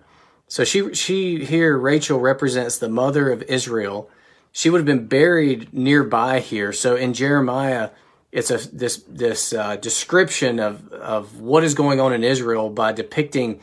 So 0.48 0.66
she 0.66 0.94
she 0.94 1.46
here 1.46 1.78
Rachel 1.78 2.20
represents 2.20 2.78
the 2.78 2.90
mother 2.90 3.32
of 3.32 3.42
Israel. 3.44 4.10
She 4.52 4.70
would 4.70 4.80
have 4.80 4.86
been 4.86 5.08
buried 5.08 5.74
nearby 5.74 6.42
here. 6.42 6.74
So 6.74 6.96
in 6.96 7.14
Jeremiah 7.14 7.92
it's 8.34 8.52
a 8.52 8.58
this 8.76 8.98
this 9.08 9.54
uh, 9.54 9.78
description 9.78 10.60
of 10.60 10.92
of 10.92 11.40
what 11.40 11.64
is 11.64 11.74
going 11.74 12.02
on 12.02 12.12
in 12.12 12.26
Israel 12.26 12.70
by 12.70 12.92
depicting 12.92 13.62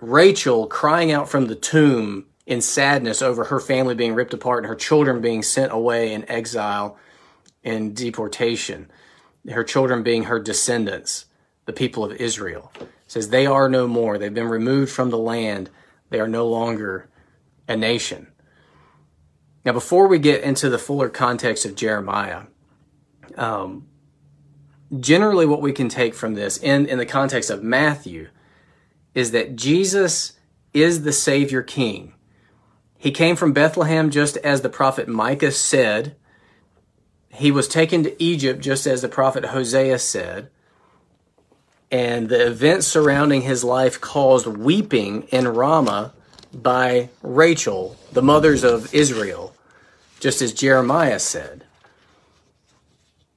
Rachel 0.00 0.66
crying 0.66 1.12
out 1.12 1.28
from 1.28 1.46
the 1.46 1.54
tomb 1.54 2.26
in 2.44 2.60
sadness 2.60 3.22
over 3.22 3.44
her 3.44 3.60
family 3.60 3.94
being 3.94 4.14
ripped 4.14 4.34
apart 4.34 4.64
and 4.64 4.66
her 4.66 4.74
children 4.74 5.20
being 5.20 5.44
sent 5.44 5.70
away 5.70 6.12
in 6.12 6.28
exile 6.28 6.98
and 7.62 7.94
deportation. 7.94 8.90
Her 9.50 9.64
children 9.64 10.02
being 10.02 10.24
her 10.24 10.38
descendants, 10.38 11.26
the 11.66 11.72
people 11.72 12.04
of 12.04 12.12
Israel. 12.12 12.72
It 12.80 12.88
says 13.06 13.28
they 13.28 13.46
are 13.46 13.68
no 13.68 13.88
more. 13.88 14.18
They've 14.18 14.32
been 14.32 14.48
removed 14.48 14.92
from 14.92 15.10
the 15.10 15.18
land. 15.18 15.70
They 16.10 16.20
are 16.20 16.28
no 16.28 16.46
longer 16.46 17.08
a 17.68 17.76
nation. 17.76 18.28
Now, 19.64 19.72
before 19.72 20.08
we 20.08 20.18
get 20.18 20.42
into 20.42 20.68
the 20.68 20.78
fuller 20.78 21.08
context 21.08 21.64
of 21.64 21.76
Jeremiah, 21.76 22.44
um, 23.36 23.86
generally 24.98 25.46
what 25.46 25.62
we 25.62 25.72
can 25.72 25.88
take 25.88 26.14
from 26.14 26.34
this 26.34 26.58
in, 26.58 26.86
in 26.86 26.98
the 26.98 27.06
context 27.06 27.50
of 27.50 27.62
Matthew 27.62 28.28
is 29.14 29.30
that 29.30 29.56
Jesus 29.56 30.32
is 30.72 31.02
the 31.02 31.12
Savior 31.12 31.62
King. 31.62 32.14
He 32.98 33.10
came 33.10 33.36
from 33.36 33.52
Bethlehem 33.52 34.10
just 34.10 34.36
as 34.38 34.60
the 34.60 34.68
prophet 34.68 35.08
Micah 35.08 35.52
said. 35.52 36.16
He 37.32 37.50
was 37.50 37.66
taken 37.66 38.02
to 38.04 38.22
Egypt 38.22 38.60
just 38.60 38.86
as 38.86 39.02
the 39.02 39.08
prophet 39.08 39.46
Hosea 39.46 39.98
said. 39.98 40.50
And 41.90 42.28
the 42.28 42.46
events 42.46 42.86
surrounding 42.86 43.42
his 43.42 43.64
life 43.64 44.00
caused 44.00 44.46
weeping 44.46 45.24
in 45.24 45.48
Ramah 45.48 46.12
by 46.54 47.08
Rachel, 47.22 47.96
the 48.12 48.22
mothers 48.22 48.64
of 48.64 48.94
Israel, 48.94 49.54
just 50.20 50.42
as 50.42 50.52
Jeremiah 50.52 51.18
said. 51.18 51.64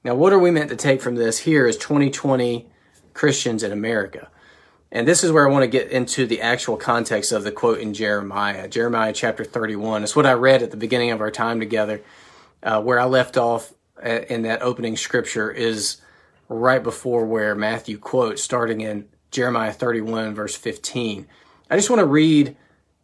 Now, 0.04 0.16
what 0.16 0.34
are 0.34 0.40
we 0.40 0.52
meant 0.52 0.70
to 0.70 0.76
take 0.76 1.02
from 1.02 1.16
this 1.16 1.40
here 1.40 1.66
as 1.66 1.78
2020 1.78 2.68
Christians 3.14 3.64
in 3.64 3.72
America? 3.72 4.30
And 4.92 5.08
this 5.08 5.24
is 5.24 5.32
where 5.32 5.48
I 5.48 5.52
want 5.52 5.64
to 5.64 5.68
get 5.68 5.90
into 5.90 6.26
the 6.26 6.42
actual 6.42 6.78
context 6.78 7.32
of 7.32 7.44
the 7.44 7.52
quote 7.52 7.80
in 7.80 7.94
Jeremiah, 7.94 8.68
Jeremiah 8.68 9.14
chapter 9.14 9.44
31. 9.44 10.04
It's 10.04 10.16
what 10.16 10.26
I 10.26 10.34
read 10.34 10.62
at 10.62 10.72
the 10.72 10.78
beginning 10.78 11.12
of 11.12 11.22
our 11.22 11.32
time 11.32 11.60
together. 11.60 12.02
Uh, 12.64 12.82
where 12.82 13.00
I 13.00 13.06
left 13.06 13.38
off 13.38 13.75
in 14.04 14.44
that 14.44 14.62
opening 14.62 14.98
scripture 14.98 15.52
is 15.52 15.98
right 16.50 16.84
before 16.84 17.26
where 17.26 17.56
Matthew 17.56 17.98
quotes, 17.98 18.42
starting 18.42 18.82
in 18.82 19.08
Jeremiah 19.32 19.74
31, 19.74 20.36
verse 20.36 20.56
15. 20.56 21.28
I 21.70 21.76
just 21.76 21.90
want 21.90 22.00
to 22.00 22.06
read 22.06 22.56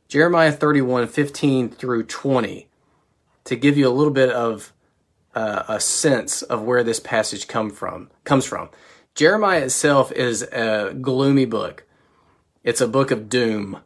Jeremiah 0.07 0.51
31, 0.51 1.07
15 1.07 1.69
through 1.69 2.03
20 2.03 2.67
to 3.45 3.55
give 3.55 3.77
you 3.77 3.87
a 3.87 3.89
little 3.89 4.13
bit 4.13 4.29
of 4.29 4.73
uh, 5.33 5.63
a 5.67 5.79
sense 5.79 6.41
of 6.41 6.63
where 6.63 6.83
this 6.83 6.99
passage 6.99 7.47
come 7.47 7.69
from 7.69 8.09
comes 8.23 8.45
from. 8.45 8.69
Jeremiah 9.15 9.65
itself 9.65 10.11
is 10.11 10.43
a 10.43 10.95
gloomy 10.99 11.45
book. 11.45 11.85
It's 12.63 12.81
a 12.81 12.87
book 12.87 13.11
of 13.11 13.29
doom. 13.29 13.79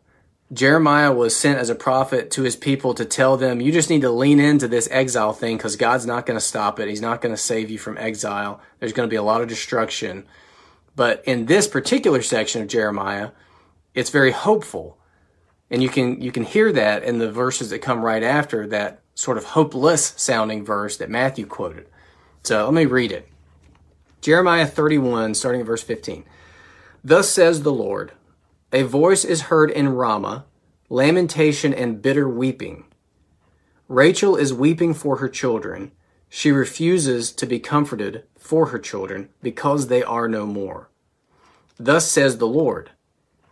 Jeremiah 0.53 1.11
was 1.11 1.35
sent 1.35 1.57
as 1.57 1.69
a 1.69 1.75
prophet 1.75 2.29
to 2.31 2.43
his 2.43 2.55
people 2.55 2.93
to 2.93 3.05
tell 3.05 3.35
them, 3.35 3.61
you 3.61 3.71
just 3.71 3.89
need 3.89 4.01
to 4.01 4.11
lean 4.11 4.39
into 4.39 4.67
this 4.67 4.87
exile 4.91 5.33
thing 5.33 5.57
because 5.57 5.75
God's 5.75 6.05
not 6.05 6.25
going 6.25 6.37
to 6.37 6.45
stop 6.45 6.79
it. 6.79 6.87
He's 6.87 7.01
not 7.01 7.21
going 7.21 7.33
to 7.33 7.41
save 7.41 7.71
you 7.71 7.79
from 7.79 7.97
exile. 7.97 8.61
There's 8.79 8.93
going 8.93 9.09
to 9.09 9.11
be 9.11 9.17
a 9.17 9.23
lot 9.23 9.41
of 9.41 9.47
destruction. 9.47 10.23
But 10.95 11.23
in 11.25 11.47
this 11.47 11.67
particular 11.67 12.21
section 12.21 12.61
of 12.61 12.67
Jeremiah, 12.67 13.31
it's 13.95 14.11
very 14.11 14.31
hopeful. 14.31 14.97
And 15.71 15.81
you 15.81 15.89
can, 15.89 16.21
you 16.21 16.31
can 16.31 16.43
hear 16.43 16.71
that 16.71 17.03
in 17.03 17.17
the 17.17 17.31
verses 17.31 17.71
that 17.71 17.79
come 17.79 18.05
right 18.05 18.23
after 18.23 18.67
that 18.67 19.01
sort 19.15 19.39
of 19.39 19.45
hopeless 19.45 20.13
sounding 20.15 20.63
verse 20.63 20.97
that 20.97 21.09
Matthew 21.09 21.47
quoted. 21.47 21.87
So 22.43 22.65
let 22.65 22.73
me 22.73 22.85
read 22.85 23.11
it. 23.11 23.27
Jeremiah 24.21 24.67
31, 24.67 25.33
starting 25.33 25.61
at 25.61 25.67
verse 25.67 25.81
15. 25.81 26.23
Thus 27.03 27.29
says 27.29 27.63
the 27.63 27.71
Lord, 27.71 28.11
a 28.75 28.83
voice 28.83 29.23
is 29.23 29.43
heard 29.43 29.71
in 29.71 29.87
Ramah, 29.87 30.43
lamentation 30.89 31.73
and 31.73 32.01
bitter 32.01 32.27
weeping. 32.27 32.83
Rachel 33.87 34.35
is 34.35 34.53
weeping 34.53 34.93
for 34.93 35.15
her 35.19 35.29
children. 35.29 35.93
She 36.27 36.51
refuses 36.51 37.31
to 37.31 37.45
be 37.45 37.57
comforted 37.57 38.25
for 38.37 38.65
her 38.67 38.77
children 38.77 39.29
because 39.41 39.87
they 39.87 40.03
are 40.03 40.27
no 40.27 40.45
more. 40.45 40.89
Thus 41.77 42.11
says 42.11 42.37
the 42.37 42.49
Lord, 42.49 42.91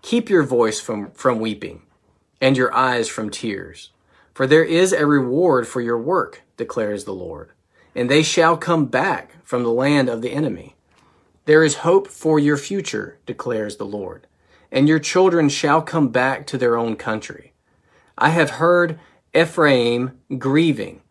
keep 0.01 0.29
your 0.29 0.43
voice 0.43 0.81
from, 0.81 1.11
from 1.11 1.39
weeping 1.39 1.83
and 2.41 2.57
your 2.57 2.75
eyes 2.75 3.07
from 3.07 3.29
tears. 3.29 3.91
For 4.33 4.45
there 4.45 4.65
is 4.65 4.91
a 4.91 5.05
reward 5.05 5.69
for 5.69 5.79
your 5.79 5.97
work, 5.97 6.41
declares 6.57 7.05
the 7.05 7.13
Lord, 7.13 7.51
and 7.95 8.09
they 8.09 8.23
shall 8.23 8.57
come 8.57 8.87
back 8.87 9.37
from 9.45 9.63
the 9.63 9.71
land 9.71 10.09
of 10.09 10.21
the 10.21 10.33
enemy. 10.33 10.75
There 11.45 11.63
is 11.63 11.75
hope 11.75 12.09
for 12.09 12.39
your 12.39 12.57
future, 12.57 13.19
declares 13.25 13.77
the 13.77 13.85
Lord, 13.85 14.27
and 14.73 14.89
your 14.89 14.99
children 14.99 15.47
shall 15.47 15.83
come 15.83 16.09
back 16.09 16.47
to 16.47 16.57
their 16.57 16.75
own 16.75 16.95
country. 16.95 17.53
I 18.17 18.29
have 18.29 18.49
heard 18.49 18.99
Ephraim 19.33 20.19
grieving. 20.39 21.01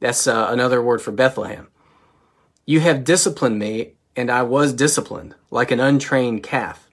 That's 0.00 0.26
uh, 0.26 0.48
another 0.48 0.82
word 0.82 1.02
for 1.02 1.12
Bethlehem. 1.12 1.68
You 2.64 2.80
have 2.80 3.04
disciplined 3.04 3.58
me, 3.58 3.92
and 4.16 4.30
I 4.30 4.42
was 4.42 4.72
disciplined, 4.72 5.34
like 5.50 5.70
an 5.70 5.80
untrained 5.80 6.42
calf. 6.42 6.88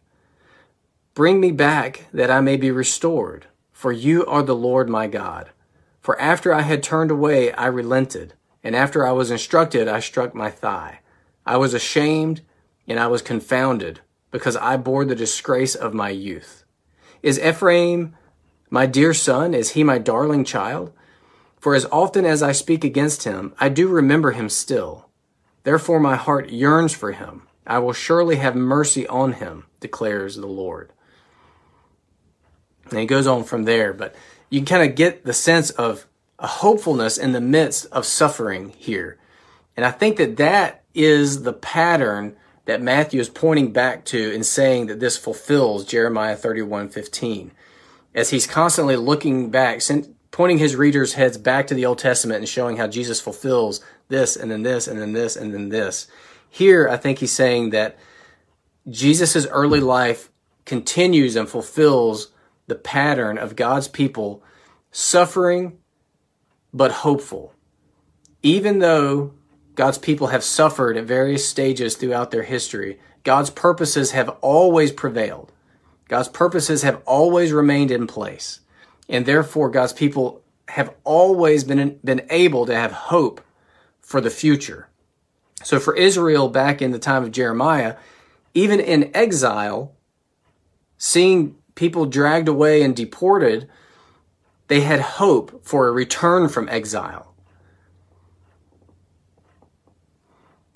Bring 1.13 1.39
me 1.39 1.51
back 1.51 2.07
that 2.11 2.29
I 2.29 2.41
may 2.41 2.57
be 2.57 2.71
restored, 2.71 3.45
for 3.71 3.93
you 3.93 4.25
are 4.25 4.43
the 4.43 4.55
Lord 4.55 4.89
my 4.89 5.07
God. 5.07 5.51
For 6.01 6.19
after 6.19 6.53
I 6.53 6.61
had 6.61 6.83
turned 6.83 7.09
away, 7.09 7.53
I 7.53 7.67
relented, 7.67 8.33
and 8.63 8.75
after 8.75 9.07
I 9.07 9.13
was 9.13 9.31
instructed, 9.31 9.87
I 9.87 10.01
struck 10.01 10.35
my 10.35 10.51
thigh. 10.51 10.99
I 11.45 11.55
was 11.55 11.73
ashamed, 11.73 12.41
and 12.85 12.99
I 12.99 13.07
was 13.07 13.21
confounded, 13.21 14.01
because 14.31 14.55
I 14.55 14.77
bore 14.77 15.05
the 15.05 15.15
disgrace 15.15 15.75
of 15.75 15.93
my 15.93 16.09
youth. 16.09 16.63
Is 17.23 17.39
Ephraim 17.39 18.15
my 18.69 18.85
dear 18.85 19.13
son? 19.13 19.53
Is 19.53 19.71
he 19.71 19.83
my 19.83 19.97
darling 19.97 20.43
child? 20.43 20.91
For 21.59 21.75
as 21.75 21.85
often 21.91 22.25
as 22.25 22.43
I 22.43 22.51
speak 22.51 22.83
against 22.83 23.23
him, 23.23 23.53
I 23.59 23.69
do 23.69 23.87
remember 23.87 24.31
him 24.31 24.49
still. 24.49 25.09
Therefore 25.63 25.99
my 25.99 26.15
heart 26.15 26.49
yearns 26.49 26.93
for 26.93 27.11
him. 27.11 27.47
I 27.65 27.79
will 27.79 27.93
surely 27.93 28.37
have 28.37 28.55
mercy 28.55 29.05
on 29.07 29.33
him, 29.33 29.65
declares 29.79 30.35
the 30.35 30.47
Lord. 30.47 30.93
And 32.89 32.99
he 32.99 33.05
goes 33.05 33.27
on 33.27 33.43
from 33.43 33.65
there, 33.65 33.91
but 33.91 34.15
you 34.49 34.63
kind 34.63 34.89
of 34.89 34.95
get 34.95 35.25
the 35.25 35.33
sense 35.33 35.71
of 35.71 36.07
a 36.39 36.47
hopefulness 36.47 37.17
in 37.17 37.33
the 37.33 37.41
midst 37.41 37.87
of 37.87 38.05
suffering 38.05 38.69
here. 38.69 39.17
And 39.75 39.85
I 39.85 39.91
think 39.91 40.17
that 40.17 40.37
that 40.37 40.83
is 40.93 41.43
the 41.43 41.53
pattern 41.53 42.35
that 42.67 42.81
Matthew 42.81 43.19
is 43.21 43.29
pointing 43.29 43.71
back 43.71 44.03
to 44.05 44.33
and 44.35 44.45
saying 44.45 44.87
that 44.87 44.99
this 44.99 45.17
fulfills 45.17 45.85
Jeremiah 45.85 46.35
31:15. 46.35 47.51
As 48.13 48.29
he's 48.29 48.45
constantly 48.45 48.97
looking 48.97 49.49
back, 49.49 49.81
pointing 50.31 50.57
his 50.57 50.75
readers' 50.75 51.13
heads 51.13 51.37
back 51.37 51.67
to 51.67 51.73
the 51.73 51.85
Old 51.85 51.97
Testament 51.97 52.39
and 52.39 52.49
showing 52.49 52.75
how 52.75 52.87
Jesus 52.87 53.21
fulfills 53.21 53.79
this 54.09 54.35
and 54.35 54.51
then 54.51 54.63
this 54.63 54.85
and 54.85 54.99
then 54.99 55.13
this 55.13 55.37
and 55.37 55.53
then 55.53 55.69
this. 55.69 56.07
Here, 56.49 56.89
I 56.89 56.97
think 56.97 57.19
he's 57.19 57.31
saying 57.31 57.69
that 57.69 57.97
Jesus' 58.89 59.47
early 59.47 59.79
life 59.79 60.29
continues 60.65 61.37
and 61.37 61.47
fulfills 61.47 62.31
the 62.67 62.75
pattern 62.75 63.37
of 63.37 63.55
God's 63.55 63.87
people 63.87 64.43
suffering 64.91 65.77
but 66.73 66.91
hopeful. 66.91 67.53
Even 68.43 68.79
though 68.79 69.33
God's 69.77 69.99
people 69.99 70.27
have 70.27 70.43
suffered 70.43 70.97
at 70.97 71.05
various 71.05 71.47
stages 71.47 71.95
throughout 71.95 72.31
their 72.31 72.43
history, 72.43 72.99
God's 73.23 73.51
purposes 73.51 74.11
have 74.11 74.29
always 74.41 74.91
prevailed. 74.91 75.51
God's 76.09 76.29
purposes 76.29 76.81
have 76.81 77.01
always 77.05 77.51
remained 77.51 77.91
in 77.91 78.07
place. 78.07 78.61
And 79.07 79.25
therefore, 79.25 79.69
God's 79.69 79.93
people 79.93 80.41
have 80.69 80.93
always 81.03 81.63
been, 81.63 81.99
been 82.03 82.25
able 82.31 82.65
to 82.65 82.75
have 82.75 82.91
hope 82.91 83.39
for 84.01 84.19
the 84.19 84.31
future. 84.31 84.89
So 85.63 85.79
for 85.79 85.95
Israel 85.95 86.49
back 86.49 86.81
in 86.81 86.91
the 86.91 86.99
time 86.99 87.23
of 87.23 87.31
Jeremiah, 87.31 87.97
even 88.55 88.79
in 88.79 89.15
exile, 89.15 89.93
seeing 90.97 91.55
people 91.75 92.07
dragged 92.07 92.47
away 92.47 92.81
and 92.81 92.95
deported, 92.95 93.69
they 94.69 94.81
had 94.81 95.01
hope 95.01 95.63
for 95.63 95.87
a 95.87 95.91
return 95.91 96.49
from 96.49 96.67
exile. 96.67 97.35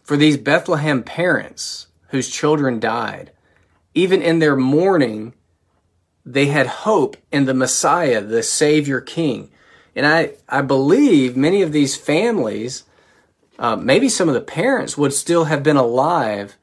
For 0.04 0.18
these 0.18 0.38
Bethlehem 0.38 1.04
parents 1.04 1.88
whose 2.10 2.30
children 2.30 2.80
died, 2.80 3.32
even 3.94 4.22
in 4.22 4.40
their 4.40 4.56
mourning, 4.56 5.34
they 6.26 6.48
had 6.48 6.68
hope 6.68 7.18
in 7.32 7.46
the 7.46 7.54
Messiah, 7.54 8.22
the 8.22 8.44
Savior 8.44 9.02
King. 9.02 9.50
And 9.96 10.06
I, 10.06 10.34
I 10.48 10.62
believe 10.62 11.36
many 11.36 11.62
of 11.62 11.72
these 11.72 11.96
families, 11.96 12.84
uh, 13.60 13.76
maybe 13.76 14.10
some 14.10 14.28
of 14.28 14.34
the 14.34 14.42
parents 14.42 14.98
would 14.98 15.14
still 15.14 15.46
have 15.46 15.64
been 15.64 15.78
alive 15.78 16.58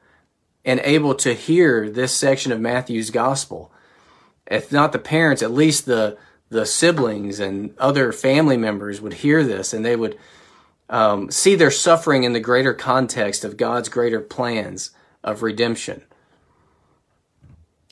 and 0.65 0.79
able 0.83 1.15
to 1.15 1.33
hear 1.33 1.89
this 1.89 2.13
section 2.13 2.51
of 2.51 2.59
Matthew's 2.59 3.11
gospel. 3.11 3.71
If 4.47 4.71
not 4.71 4.91
the 4.91 4.99
parents, 4.99 5.41
at 5.41 5.51
least 5.51 5.85
the, 5.85 6.17
the 6.49 6.65
siblings 6.65 7.39
and 7.39 7.75
other 7.77 8.11
family 8.11 8.57
members 8.57 8.99
would 8.99 9.13
hear 9.13 9.43
this 9.43 9.73
and 9.73 9.85
they 9.85 9.95
would 9.95 10.17
um, 10.89 11.29
see 11.29 11.55
their 11.55 11.71
suffering 11.71 12.23
in 12.23 12.33
the 12.33 12.39
greater 12.39 12.73
context 12.73 13.45
of 13.45 13.57
God's 13.57 13.89
greater 13.89 14.19
plans 14.19 14.91
of 15.23 15.43
redemption. 15.43 16.03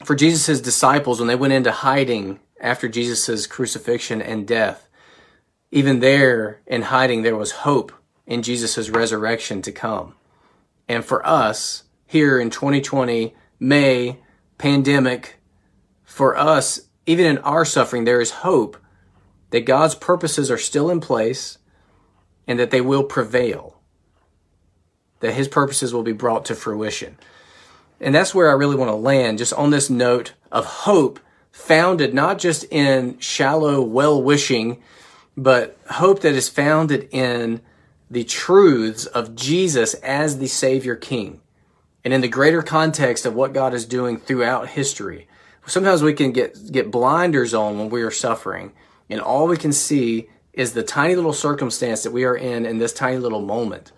For 0.04 0.16
Jesus' 0.16 0.62
disciples, 0.62 1.20
when 1.20 1.28
they 1.28 1.36
went 1.36 1.54
into 1.54 1.72
hiding 1.72 2.40
after 2.60 2.88
Jesus' 2.88 3.48
crucifixion 3.48 4.22
and 4.22 4.48
death, 4.48 4.88
even 5.72 6.00
there 6.00 6.62
in 6.66 6.84
hiding, 6.84 7.24
there 7.24 7.36
was 7.36 7.52
hope 7.52 7.92
in 8.26 8.42
Jesus' 8.42 8.90
resurrection 8.90 9.62
to 9.64 9.72
come. 9.72 10.16
And 10.88 11.04
for 11.04 11.26
us, 11.26 11.84
here 12.06 12.40
in 12.40 12.50
2020, 12.50 13.36
May, 13.60 14.20
pandemic, 14.58 15.40
for 16.04 16.38
us, 16.38 16.82
even 17.06 17.26
in 17.26 17.38
our 17.40 17.66
suffering, 17.66 18.06
there 18.06 18.22
is 18.22 18.32
hope 18.32 18.78
that 19.50 19.66
God's 19.66 19.96
purposes 19.96 20.52
are 20.52 20.58
still 20.58 20.90
in 20.90 21.00
place 21.00 21.58
and 22.48 22.58
that 22.60 22.72
they 22.72 22.82
will 22.82 23.04
prevail, 23.04 23.80
that 25.20 25.34
His 25.34 25.48
purposes 25.48 25.94
will 25.94 26.04
be 26.04 26.14
brought 26.14 26.46
to 26.46 26.56
fruition. 26.56 27.18
And 28.00 28.14
that's 28.14 28.34
where 28.34 28.50
I 28.50 28.54
really 28.54 28.76
want 28.76 28.90
to 28.90 28.96
land, 28.96 29.40
just 29.40 29.54
on 29.54 29.72
this 29.72 29.90
note 29.90 30.34
of 30.52 30.66
hope, 30.66 31.20
founded 31.52 32.14
not 32.14 32.38
just 32.38 32.64
in 32.72 33.18
shallow 33.20 33.82
well 33.82 34.22
wishing, 34.22 34.82
but 35.36 35.78
hope 35.90 36.22
that 36.22 36.34
is 36.34 36.50
founded 36.50 37.10
in 37.12 37.62
the 38.10 38.24
truths 38.24 39.06
of 39.06 39.36
Jesus 39.36 39.94
as 39.96 40.38
the 40.38 40.48
Savior 40.48 40.96
King 40.96 41.42
and 42.04 42.14
in 42.14 42.22
the 42.22 42.28
greater 42.28 42.62
context 42.62 43.26
of 43.26 43.34
what 43.34 43.54
God 43.54 43.74
is 43.74 43.86
doing 43.86 44.18
throughout 44.18 44.70
history. 44.70 45.28
Sometimes 45.66 46.02
we 46.02 46.14
can 46.14 46.32
get, 46.32 46.72
get 46.72 46.90
blinders 46.90 47.54
on 47.54 47.78
when 47.78 47.90
we 47.90 48.02
are 48.02 48.12
suffering, 48.12 48.72
and 49.10 49.20
all 49.20 49.48
we 49.48 49.58
can 49.58 49.74
see 49.74 50.30
is 50.58 50.74
the 50.74 50.84
tiny 50.84 51.16
little 51.16 51.34
circumstance 51.34 52.02
that 52.02 52.12
we 52.12 52.26
are 52.26 52.36
in 52.36 52.66
in 52.66 52.80
this 52.80 52.92
tiny 52.92 53.18
little 53.18 53.42
moment. 53.42 53.92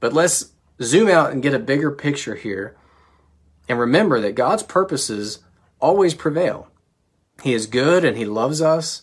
But 0.00 0.12
let's 0.12 0.50
zoom 0.82 1.08
out 1.08 1.30
and 1.30 1.42
get 1.42 1.54
a 1.54 1.60
bigger 1.60 1.92
picture 1.92 2.34
here 2.34 2.76
and 3.68 3.78
remember 3.78 4.20
that 4.20 4.34
God's 4.34 4.64
purposes 4.64 5.38
always 5.80 6.12
prevail. 6.12 6.68
He 7.42 7.54
is 7.54 7.66
good 7.66 8.04
and 8.04 8.16
He 8.16 8.24
loves 8.24 8.60
us, 8.60 9.02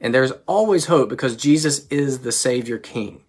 and 0.00 0.14
there's 0.14 0.32
always 0.46 0.86
hope 0.86 1.10
because 1.10 1.36
Jesus 1.36 1.86
is 1.88 2.20
the 2.20 2.32
Savior 2.32 2.78
King. 2.78 3.22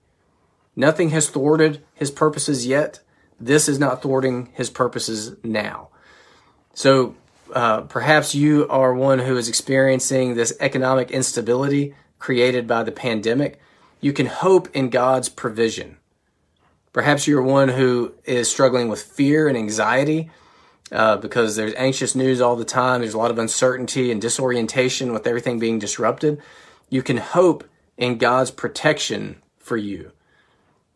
Nothing 0.74 1.10
has 1.10 1.30
thwarted 1.30 1.84
His 1.94 2.10
purposes 2.10 2.66
yet. 2.66 3.02
This 3.38 3.68
is 3.68 3.80
not 3.80 4.02
thwarting 4.02 4.50
His 4.54 4.70
purposes 4.70 5.36
now. 5.44 5.90
So 6.74 7.16
uh, 7.54 7.82
perhaps 7.82 8.34
you 8.34 8.66
are 8.70 8.94
one 8.94 9.20
who 9.20 9.36
is 9.36 9.50
experiencing 9.50 10.36
this 10.36 10.56
economic 10.62 11.12
instability 11.12 11.94
created 12.24 12.66
by 12.66 12.82
the 12.84 12.92
pandemic. 12.92 13.60
You 14.00 14.14
can 14.14 14.28
hope 14.28 14.70
in 14.74 14.90
God's 14.90 15.28
provision. 15.28 15.98
Perhaps 16.94 17.28
you're 17.28 17.42
one 17.42 17.68
who 17.68 18.14
is 18.24 18.50
struggling 18.50 18.88
with 18.88 19.02
fear 19.02 19.50
and 19.50 19.58
anxiety 19.58 20.32
uh, 20.90 21.18
because 21.18 21.58
there's 21.58 21.74
anxious 21.74 22.16
news 22.16 22.40
all 22.40 22.56
the 22.56 22.64
time. 22.64 23.02
There's 23.02 23.14
a 23.14 23.18
lot 23.18 23.30
of 23.30 23.40
uncertainty 23.40 24.10
and 24.10 24.22
disorientation 24.22 25.12
with 25.12 25.28
everything 25.28 25.60
being 25.60 25.80
disrupted. 25.80 26.42
You 26.90 27.04
can 27.04 27.18
hope 27.18 27.66
in 27.98 28.18
God's 28.20 28.52
protection 28.52 29.42
for 29.58 29.76
you. 29.76 30.14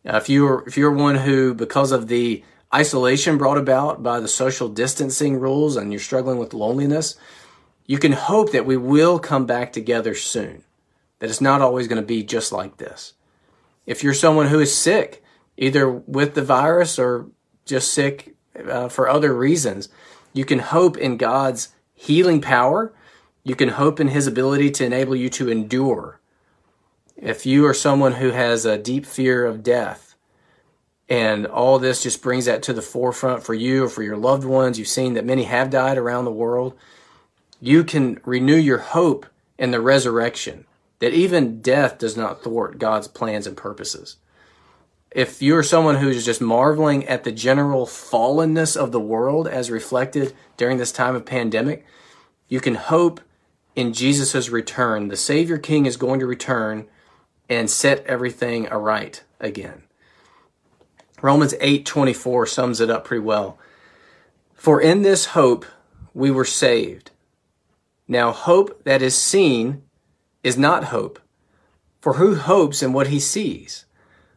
Uh, 0.08 0.16
if 0.16 0.30
you're 0.30 0.64
if 0.66 0.78
you're 0.78 0.92
one 0.92 1.16
who, 1.16 1.52
because 1.52 1.92
of 1.92 2.08
the 2.08 2.42
isolation 2.74 3.36
brought 3.36 3.58
about 3.58 4.02
by 4.02 4.18
the 4.18 4.28
social 4.28 4.70
distancing 4.70 5.38
rules, 5.38 5.76
and 5.76 5.92
you're 5.92 6.00
struggling 6.00 6.38
with 6.38 6.54
loneliness, 6.54 7.18
you 7.84 7.98
can 7.98 8.12
hope 8.12 8.52
that 8.52 8.64
we 8.64 8.78
will 8.78 9.18
come 9.18 9.44
back 9.44 9.74
together 9.74 10.14
soon. 10.14 10.64
That 11.18 11.30
it's 11.30 11.40
not 11.40 11.60
always 11.60 11.88
going 11.88 12.00
to 12.00 12.06
be 12.06 12.22
just 12.22 12.52
like 12.52 12.76
this. 12.76 13.14
If 13.86 14.04
you're 14.04 14.14
someone 14.14 14.48
who 14.48 14.60
is 14.60 14.76
sick, 14.76 15.22
either 15.56 15.90
with 15.90 16.34
the 16.34 16.44
virus 16.44 16.98
or 16.98 17.26
just 17.68 17.92
sick 17.92 18.34
uh, 18.66 18.88
for 18.88 19.08
other 19.08 19.34
reasons. 19.34 19.88
You 20.32 20.44
can 20.44 20.58
hope 20.58 20.96
in 20.96 21.16
God's 21.16 21.68
healing 21.94 22.40
power. 22.40 22.92
You 23.44 23.54
can 23.54 23.70
hope 23.70 24.00
in 24.00 24.08
His 24.08 24.26
ability 24.26 24.70
to 24.72 24.84
enable 24.84 25.14
you 25.14 25.28
to 25.30 25.48
endure. 25.48 26.20
If 27.16 27.46
you 27.46 27.66
are 27.66 27.74
someone 27.74 28.14
who 28.14 28.30
has 28.30 28.64
a 28.64 28.78
deep 28.78 29.04
fear 29.06 29.44
of 29.44 29.62
death, 29.62 30.14
and 31.08 31.46
all 31.46 31.78
this 31.78 32.02
just 32.02 32.22
brings 32.22 32.44
that 32.44 32.62
to 32.64 32.72
the 32.72 32.82
forefront 32.82 33.42
for 33.42 33.54
you 33.54 33.84
or 33.84 33.88
for 33.88 34.02
your 34.02 34.16
loved 34.16 34.44
ones, 34.44 34.78
you've 34.78 34.88
seen 34.88 35.14
that 35.14 35.24
many 35.24 35.44
have 35.44 35.70
died 35.70 35.96
around 35.96 36.24
the 36.24 36.30
world. 36.30 36.74
You 37.60 37.82
can 37.82 38.20
renew 38.24 38.56
your 38.56 38.78
hope 38.78 39.26
in 39.58 39.70
the 39.70 39.80
resurrection, 39.80 40.66
that 41.00 41.12
even 41.12 41.60
death 41.60 41.98
does 41.98 42.16
not 42.16 42.42
thwart 42.42 42.78
God's 42.78 43.08
plans 43.08 43.46
and 43.46 43.56
purposes 43.56 44.16
if 45.10 45.40
you're 45.40 45.62
someone 45.62 45.96
who's 45.96 46.24
just 46.24 46.40
marveling 46.40 47.06
at 47.06 47.24
the 47.24 47.32
general 47.32 47.86
fallenness 47.86 48.76
of 48.76 48.92
the 48.92 49.00
world 49.00 49.48
as 49.48 49.70
reflected 49.70 50.34
during 50.56 50.78
this 50.78 50.92
time 50.92 51.14
of 51.14 51.24
pandemic, 51.24 51.86
you 52.48 52.60
can 52.60 52.74
hope 52.74 53.20
in 53.74 53.92
Jesus' 53.92 54.50
return. 54.50 55.08
The 55.08 55.16
Savior 55.16 55.58
King 55.58 55.86
is 55.86 55.96
going 55.96 56.20
to 56.20 56.26
return 56.26 56.86
and 57.48 57.70
set 57.70 58.04
everything 58.04 58.68
aright 58.68 59.24
again. 59.40 59.84
Romans 61.22 61.54
8:24 61.54 62.46
sums 62.46 62.80
it 62.80 62.90
up 62.90 63.04
pretty 63.04 63.24
well. 63.24 63.58
For 64.54 64.80
in 64.80 65.02
this 65.02 65.26
hope 65.26 65.64
we 66.12 66.30
were 66.30 66.44
saved. 66.44 67.10
Now 68.06 68.32
hope 68.32 68.84
that 68.84 69.02
is 69.02 69.16
seen 69.16 69.82
is 70.42 70.56
not 70.58 70.84
hope. 70.84 71.18
For 72.00 72.14
who 72.14 72.36
hopes 72.36 72.82
in 72.82 72.92
what 72.92 73.08
he 73.08 73.20
sees? 73.20 73.84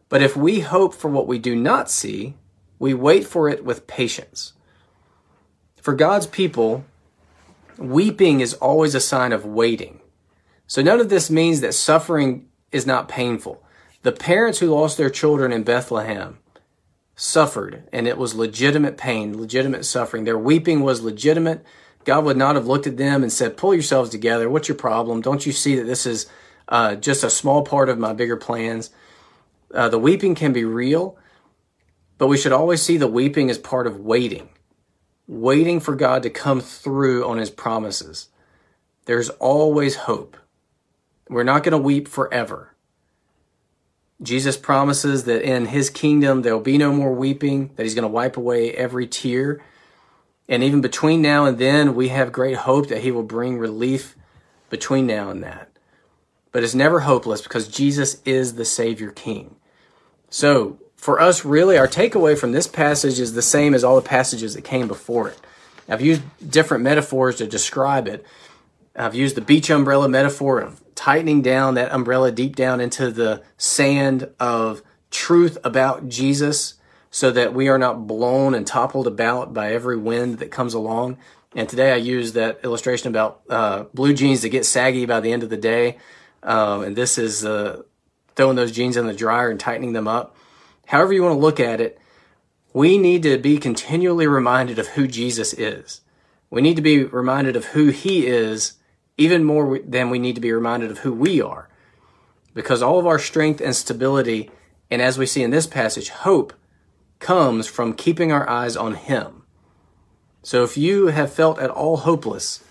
But 0.09 0.21
if 0.21 0.35
we 0.35 0.59
hope 0.61 0.93
for 0.93 1.09
what 1.09 1.27
we 1.27 1.39
do 1.39 1.55
not 1.55 1.89
see, 1.89 2.35
we 2.79 2.93
wait 2.93 3.25
for 3.25 3.47
it 3.47 3.63
with 3.63 3.87
patience. 3.87 4.53
For 5.81 5.93
God's 5.93 6.27
people, 6.27 6.83
weeping 7.77 8.39
is 8.41 8.53
always 8.55 8.95
a 8.95 8.99
sign 8.99 9.31
of 9.31 9.45
waiting. 9.45 9.99
So 10.67 10.81
none 10.81 10.99
of 10.99 11.09
this 11.09 11.29
means 11.29 11.61
that 11.61 11.73
suffering 11.73 12.47
is 12.71 12.85
not 12.85 13.07
painful. 13.07 13.63
The 14.03 14.11
parents 14.11 14.59
who 14.59 14.67
lost 14.67 14.97
their 14.97 15.09
children 15.09 15.51
in 15.51 15.63
Bethlehem 15.63 16.39
suffered, 17.15 17.83
and 17.93 18.07
it 18.07 18.17
was 18.17 18.33
legitimate 18.33 18.97
pain, 18.97 19.39
legitimate 19.39 19.85
suffering. 19.85 20.23
Their 20.23 20.37
weeping 20.37 20.81
was 20.81 21.01
legitimate. 21.01 21.63
God 22.05 22.25
would 22.25 22.37
not 22.37 22.55
have 22.55 22.67
looked 22.67 22.87
at 22.87 22.97
them 22.97 23.23
and 23.23 23.31
said, 23.31 23.57
Pull 23.57 23.73
yourselves 23.73 24.09
together. 24.09 24.49
What's 24.49 24.67
your 24.67 24.77
problem? 24.77 25.21
Don't 25.21 25.45
you 25.45 25.51
see 25.51 25.75
that 25.75 25.85
this 25.85 26.05
is 26.05 26.27
uh, 26.67 26.95
just 26.95 27.23
a 27.23 27.29
small 27.29 27.63
part 27.63 27.89
of 27.89 27.99
my 27.99 28.13
bigger 28.13 28.37
plans. 28.37 28.89
Uh, 29.73 29.89
the 29.89 29.99
weeping 29.99 30.35
can 30.35 30.53
be 30.53 30.65
real, 30.65 31.17
but 32.17 32.27
we 32.27 32.37
should 32.37 32.51
always 32.51 32.81
see 32.81 32.97
the 32.97 33.07
weeping 33.07 33.49
as 33.49 33.57
part 33.57 33.87
of 33.87 33.99
waiting, 33.99 34.49
waiting 35.27 35.79
for 35.79 35.95
God 35.95 36.23
to 36.23 36.29
come 36.29 36.61
through 36.61 37.27
on 37.27 37.37
his 37.37 37.49
promises. 37.49 38.29
There's 39.05 39.29
always 39.29 39.95
hope. 39.95 40.37
We're 41.29 41.43
not 41.43 41.63
going 41.63 41.71
to 41.71 41.77
weep 41.77 42.07
forever. 42.07 42.75
Jesus 44.21 44.55
promises 44.55 45.23
that 45.23 45.41
in 45.41 45.67
his 45.67 45.89
kingdom 45.89 46.41
there 46.41 46.53
will 46.53 46.61
be 46.61 46.77
no 46.77 46.93
more 46.93 47.13
weeping, 47.13 47.71
that 47.75 47.83
he's 47.83 47.95
going 47.95 48.03
to 48.03 48.07
wipe 48.07 48.37
away 48.37 48.71
every 48.73 49.07
tear. 49.07 49.61
And 50.51 50.65
even 50.65 50.81
between 50.81 51.21
now 51.21 51.45
and 51.45 51.57
then, 51.57 51.95
we 51.95 52.09
have 52.09 52.33
great 52.33 52.57
hope 52.57 52.89
that 52.89 53.03
he 53.03 53.11
will 53.11 53.23
bring 53.23 53.57
relief 53.57 54.17
between 54.69 55.07
now 55.07 55.29
and 55.29 55.41
that. 55.43 55.69
But 56.51 56.61
it's 56.61 56.75
never 56.75 56.99
hopeless 56.99 57.41
because 57.41 57.69
Jesus 57.69 58.21
is 58.25 58.55
the 58.55 58.65
Savior 58.65 59.11
King. 59.11 59.55
So, 60.29 60.77
for 60.97 61.21
us, 61.21 61.45
really, 61.45 61.77
our 61.77 61.87
takeaway 61.87 62.37
from 62.37 62.51
this 62.51 62.67
passage 62.67 63.17
is 63.17 63.33
the 63.33 63.41
same 63.41 63.73
as 63.73 63.85
all 63.85 63.95
the 63.95 64.01
passages 64.01 64.53
that 64.55 64.63
came 64.63 64.89
before 64.89 65.29
it. 65.29 65.39
I've 65.87 66.01
used 66.01 66.21
different 66.47 66.83
metaphors 66.83 67.37
to 67.37 67.47
describe 67.47 68.09
it. 68.09 68.25
I've 68.93 69.15
used 69.15 69.35
the 69.35 69.41
beach 69.41 69.69
umbrella 69.69 70.09
metaphor 70.09 70.59
of 70.59 70.81
tightening 70.95 71.41
down 71.41 71.75
that 71.75 71.93
umbrella 71.93 72.29
deep 72.29 72.57
down 72.57 72.81
into 72.81 73.09
the 73.09 73.41
sand 73.57 74.29
of 74.37 74.81
truth 75.11 75.57
about 75.63 76.09
Jesus 76.09 76.73
so 77.11 77.29
that 77.29 77.53
we 77.53 77.67
are 77.67 77.77
not 77.77 78.07
blown 78.07 78.55
and 78.55 78.65
toppled 78.65 79.05
about 79.05 79.53
by 79.53 79.73
every 79.73 79.97
wind 79.97 80.39
that 80.39 80.49
comes 80.49 80.73
along. 80.73 81.17
And 81.53 81.67
today 81.67 81.91
I 81.91 81.97
use 81.97 82.33
that 82.33 82.61
illustration 82.63 83.09
about 83.09 83.41
uh, 83.49 83.83
blue 83.93 84.13
jeans 84.13 84.41
that 84.41 84.49
get 84.49 84.65
saggy 84.65 85.05
by 85.05 85.19
the 85.19 85.33
end 85.33 85.43
of 85.43 85.49
the 85.49 85.57
day. 85.57 85.97
Um, 86.41 86.83
and 86.83 86.95
this 86.95 87.17
is 87.17 87.45
uh, 87.45 87.83
throwing 88.35 88.55
those 88.55 88.71
jeans 88.71 88.95
in 88.95 89.07
the 89.07 89.13
dryer 89.13 89.49
and 89.49 89.59
tightening 89.59 89.91
them 89.91 90.07
up. 90.07 90.37
However, 90.87 91.11
you 91.11 91.21
want 91.21 91.35
to 91.35 91.39
look 91.39 91.59
at 91.59 91.81
it, 91.81 91.99
we 92.73 92.97
need 92.97 93.23
to 93.23 93.37
be 93.37 93.57
continually 93.57 94.27
reminded 94.27 94.79
of 94.79 94.87
who 94.87 95.05
Jesus 95.05 95.53
is. 95.53 96.01
We 96.49 96.61
need 96.61 96.77
to 96.77 96.81
be 96.81 97.03
reminded 97.03 97.57
of 97.57 97.65
who 97.65 97.89
he 97.89 98.27
is 98.27 98.73
even 99.17 99.43
more 99.43 99.79
than 99.79 100.09
we 100.09 100.19
need 100.19 100.35
to 100.35 100.41
be 100.41 100.53
reminded 100.53 100.91
of 100.91 100.99
who 100.99 101.11
we 101.11 101.41
are. 101.41 101.69
Because 102.53 102.81
all 102.81 102.99
of 102.99 103.05
our 103.05 103.19
strength 103.19 103.59
and 103.59 103.75
stability, 103.75 104.49
and 104.89 105.01
as 105.01 105.17
we 105.17 105.25
see 105.25 105.43
in 105.43 105.51
this 105.51 105.67
passage, 105.67 106.09
hope 106.09 106.53
comes 107.21 107.67
from 107.67 107.93
keeping 107.93 108.31
our 108.31 108.49
eyes 108.49 108.75
on 108.75 108.95
Him. 108.95 109.43
So 110.43 110.63
if 110.63 110.75
you 110.75 111.07
have 111.07 111.31
felt 111.31 111.59
at 111.59 111.69
all 111.69 111.97
hopeless 111.97 112.63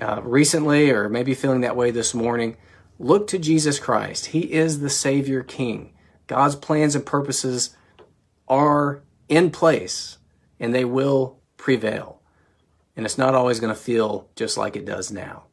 uh, 0.00 0.20
recently, 0.22 0.90
or 0.90 1.08
maybe 1.08 1.34
feeling 1.34 1.62
that 1.62 1.76
way 1.76 1.90
this 1.90 2.14
morning, 2.14 2.56
look 2.98 3.26
to 3.28 3.38
Jesus 3.38 3.78
Christ. 3.78 4.26
He 4.26 4.52
is 4.52 4.80
the 4.80 4.90
Savior 4.90 5.42
King. 5.42 5.92
God's 6.26 6.56
plans 6.56 6.94
and 6.94 7.04
purposes 7.04 7.76
are 8.46 9.02
in 9.28 9.50
place, 9.50 10.18
and 10.60 10.74
they 10.74 10.84
will 10.84 11.38
prevail. 11.56 12.20
And 12.96 13.04
it's 13.04 13.18
not 13.18 13.34
always 13.34 13.60
going 13.60 13.74
to 13.74 13.80
feel 13.80 14.28
just 14.36 14.56
like 14.56 14.76
it 14.76 14.84
does 14.84 15.10
now. 15.10 15.44